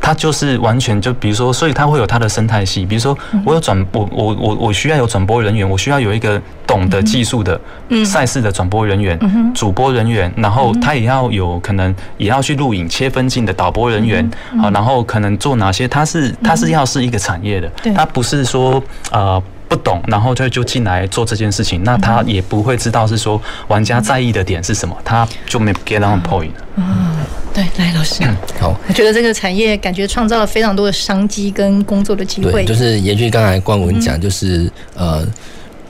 [0.00, 2.86] 它就是完全就比如说，所以它会有它的生态系。
[2.86, 7.60] 比如说，我有转播，我我我需要有转播人员，我需要有一个懂得技术的
[8.04, 9.18] 赛事的转播人员、
[9.52, 14.28] 主播人员，然后他也要有可能也要去录影切分镜的导播人员
[14.62, 15.88] 啊，然后可能做哪些？
[15.88, 18.80] 它是它是要是一个产业的，它不是说
[19.10, 19.42] 呃。
[19.70, 26.50] 不懂，然后就就进来做这件事情，那他也不会知道是说玩家在意的点是什么，他就没 get on point。
[26.74, 27.16] 嗯，
[27.54, 28.24] 对，来老师，
[28.58, 32.50] 好，我觉得这个产业感觉创造了非常多的商机跟工作的机会。
[32.50, 35.24] 对，就是延续刚才冠文讲，就是呃。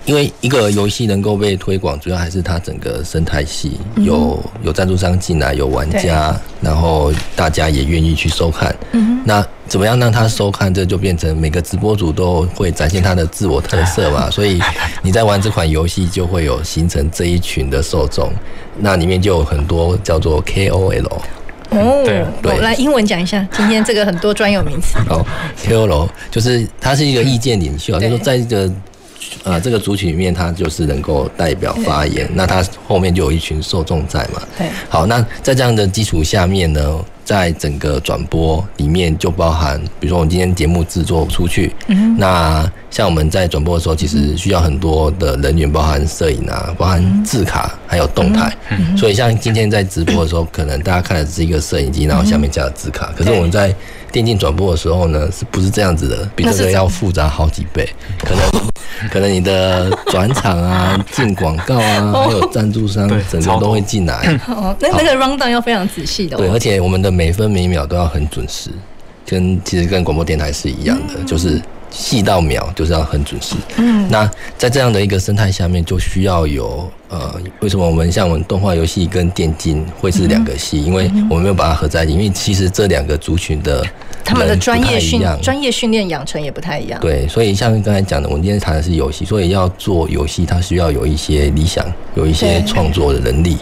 [0.07, 8.74] 因为一个游戏能够被推广，主要还是它整个生态系有有赞助商进来，有玩家，然后大家也愿意去收看。
[9.24, 10.74] 那怎么样让他收看？
[10.74, 14.28] 这就变成每个直播主都会展现他的自我特色嘛。
[14.34, 14.60] 所以
[15.00, 18.32] 你在玩这款游戏，就会有形成这一群的受众。
[18.80, 21.06] 那里面就有很多叫做 KOL。
[21.70, 24.98] 哦，对，对，来英文讲一下，今天这个很多专有名词。
[25.08, 25.24] 好
[25.64, 28.72] ，KOL 就是他是一个意见领袖，就是说在这个。
[29.44, 34.42] 呃，这个族群里面，他就是能够代表发言，那他后面就有一群受众在嘛。
[34.58, 34.66] 对。
[34.88, 48.53] 好，那在这样的基础下面呢，在整个转播里面就包含，比如说我们今天节目制作出去，嗯，那像我们在转播的时候，其实需要很多的人员，包含摄影啊，包含字卡，还有动态。
[48.97, 53.12] 所以像今天在直播的时候，可能大家看的是一个摄影机，然后下面加了字卡。
[53.16, 53.72] 可是我们在
[54.12, 56.28] 电竞转播的时候呢，是不是这样子的？
[56.36, 57.88] 比这个要复杂好几倍，
[58.18, 58.70] 可能
[59.11, 64.38] 可能你的转场啊、 进广告啊，还有赞助商，整个都会进来。
[64.48, 66.36] 哦，那那个 rundown 要非常仔细的。
[66.36, 68.70] 对，而且我们的每分每秒都要很准时，
[69.26, 71.61] 跟其实跟广播电台是一样的，就是。
[71.92, 73.56] 细到秒就是要很准时。
[73.74, 80.82] 嗯，那在这样的一个生态下面，就需要有呃，为什么我们像我们动画游戏跟电竞会是两个系？
[80.82, 83.84] 因为我们没有把它合在一起，因为其实这两个族群的。
[84.22, 87.00] 他们的专业训专业训练养成也不太一样。
[87.00, 91.84] 对，所以像刚才讲的，我们今天谈的是游戏，所以要做游戏，它需要有一些理想，
[92.14, 93.56] 有一些创作的能力。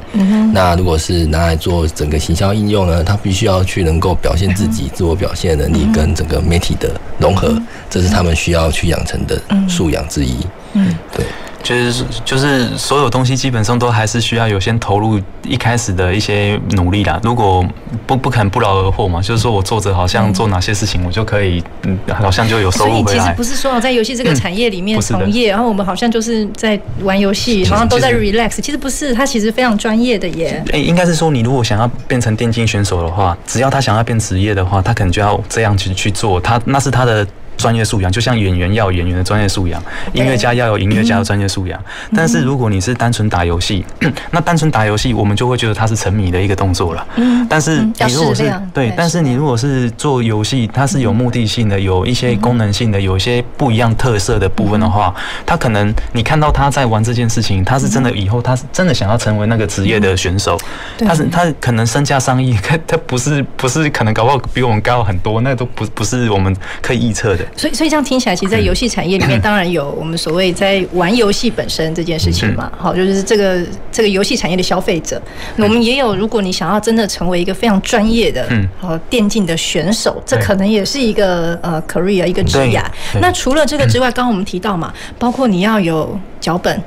[0.52, 7.56] 那如果是拿来做整个行销应用呢，它必须要去能够表现自己、自我表现的能力跟整个媒体的融合，
[7.88, 10.36] 这是他们需要去养成的素养之一。
[10.74, 11.24] 嗯，对。
[11.62, 17.20] 就是就是所有东西基本上都还是需要有先投入一开始的一些努力啦。
[17.22, 17.66] 如果
[18.06, 23.04] 不不肯不劳而获嘛，就是说我做着好像做哪些事情我就可以，嗯，好像就有收入回来。
[23.04, 28.60] 所以其实不是说在游戏这个产业里面从业，然后我们好像就是在玩游戏，好像都在 relax。
[28.60, 30.62] 其实不是，他其实非常专业的耶。
[30.70, 37.26] 诶，应该是说你如果想要变成电竞选手的话，只要他想要变职业的话，他可能就要这样去去做，他那是他的。
[37.58, 39.82] 专业素养就像演员要有演员的专业素养，
[40.14, 41.78] 音乐家要有音乐家的专业素养。
[42.14, 43.84] 但是如果你是单纯打游戏，
[44.30, 47.06] 那单纯打游戏，我们就会觉得它是沉迷的一个动作了。
[47.50, 55.12] 但是你如果是对，但是你如果是做游戏，它是有目的性的，有一些功能性的，有一些不一样特色的部分的话，
[55.44, 60.56] 他可能你看到他在玩这件事情，他是真的以后他是真的想要成为那个职业的选手，
[60.98, 67.44] 他是他可能身价上亿，他 他不是不是可能搞不好比我们高很多，那都不不是我们可以预测的。
[67.56, 72.70] 所以，所以这样听起来，其实，在游戏产业里面， 当然有我们所谓在玩游戏本身这件事情嘛。
[72.76, 75.20] 好，就是这个这个游戏产业的消费者，
[75.56, 76.14] 我们也有。
[76.14, 82.82] 如果你想要真的成为一个非常专业的，嗯，好电竞的选手，这可能也是一个呃 career 一个职业。
[83.20, 86.80] 那除了这个之外，刚刚我们提到嘛，包括你要有脚本。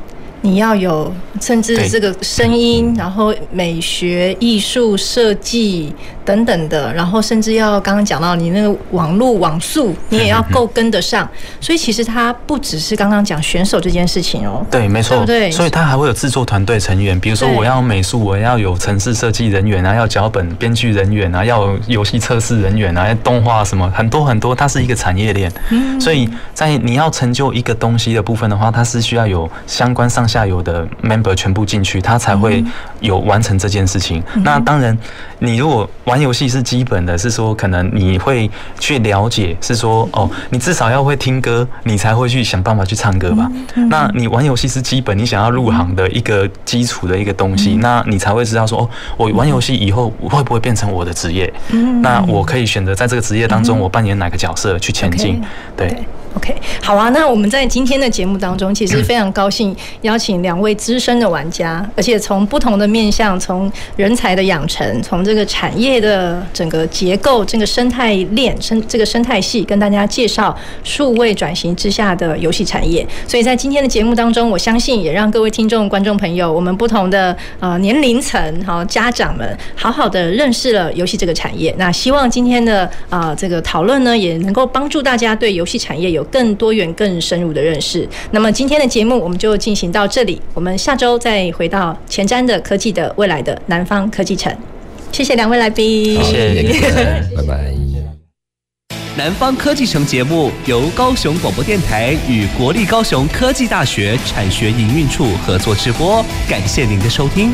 [0.43, 5.93] 你要有，甚至这个声音，然后美学、艺术、设计
[6.25, 11.29] 等等的，然后甚至要刚刚讲到你那个网络网速，你也要够跟得上。
[11.61, 14.65] 所以其实它不只是刚刚讲选手这件事情哦。
[14.71, 15.51] 对，没错，对不对？
[15.51, 25.51] 所以它还会有制作团队成员，比如说我要美术，我要有城市设计人员啊，要脚本编剧人员啊，要有游戏测试人员啊，要动画什么很多很多，它是一个产业链。
[25.69, 26.01] 嗯。
[26.01, 30.27] 所以在你要成就一个东西的部分的话，它是需要有相关上。
[30.31, 32.63] 下游的 member 全部进去，他才会
[33.01, 34.23] 有完成这件事情。
[34.35, 34.97] 嗯、那当然，
[35.39, 43.51] 你如果玩游戏是基本的，是说可能你会去了解，是说哦，你至少要会听歌，你才会去想办法去唱歌吧。
[43.75, 51.51] 嗯、那你玩游戏是基本，你想要入行的一个基础的一个东西，嗯、那你才会知道说哦，我玩游戏以后会不会变成我的职业？
[51.71, 55.41] 嗯、那我可以选择在这个职业当中，我扮演哪个角色去前进？
[55.75, 55.95] 对。
[56.33, 57.09] 对 OK，好啊。
[57.09, 73.05] 那我们在今天的节目当中，其实非常高兴邀请两位资深的玩家，而且从不同的面向，从人才的养成，从这个产业的整个结构、这个生态链、生这个生态系，跟大家介绍数位转型之下的游戏产业。
[73.27, 81.73] 所以在今天的节目当中，我相信也让各位听众、观众朋友，我们不同的呃年龄层、好家长们，好好的认识了游戏这个产业。
[81.77, 86.20] 那希望今天的啊、呃、这个讨论呢，也能够帮助大家对游戏产业有。
[86.21, 88.07] 有更多元、更深入的认识。
[88.29, 94.55] 那么今天的节目我们就进行到这里，我们下周再回到前瞻的科技的未来的南方科技城。
[95.11, 97.73] 谢谢两位来宾，谢谢，拜拜。
[99.17, 107.51] 南方科技城节目由高雄广播电台与国立高雄科技大学产学营运处合作直播，感谢您的收听。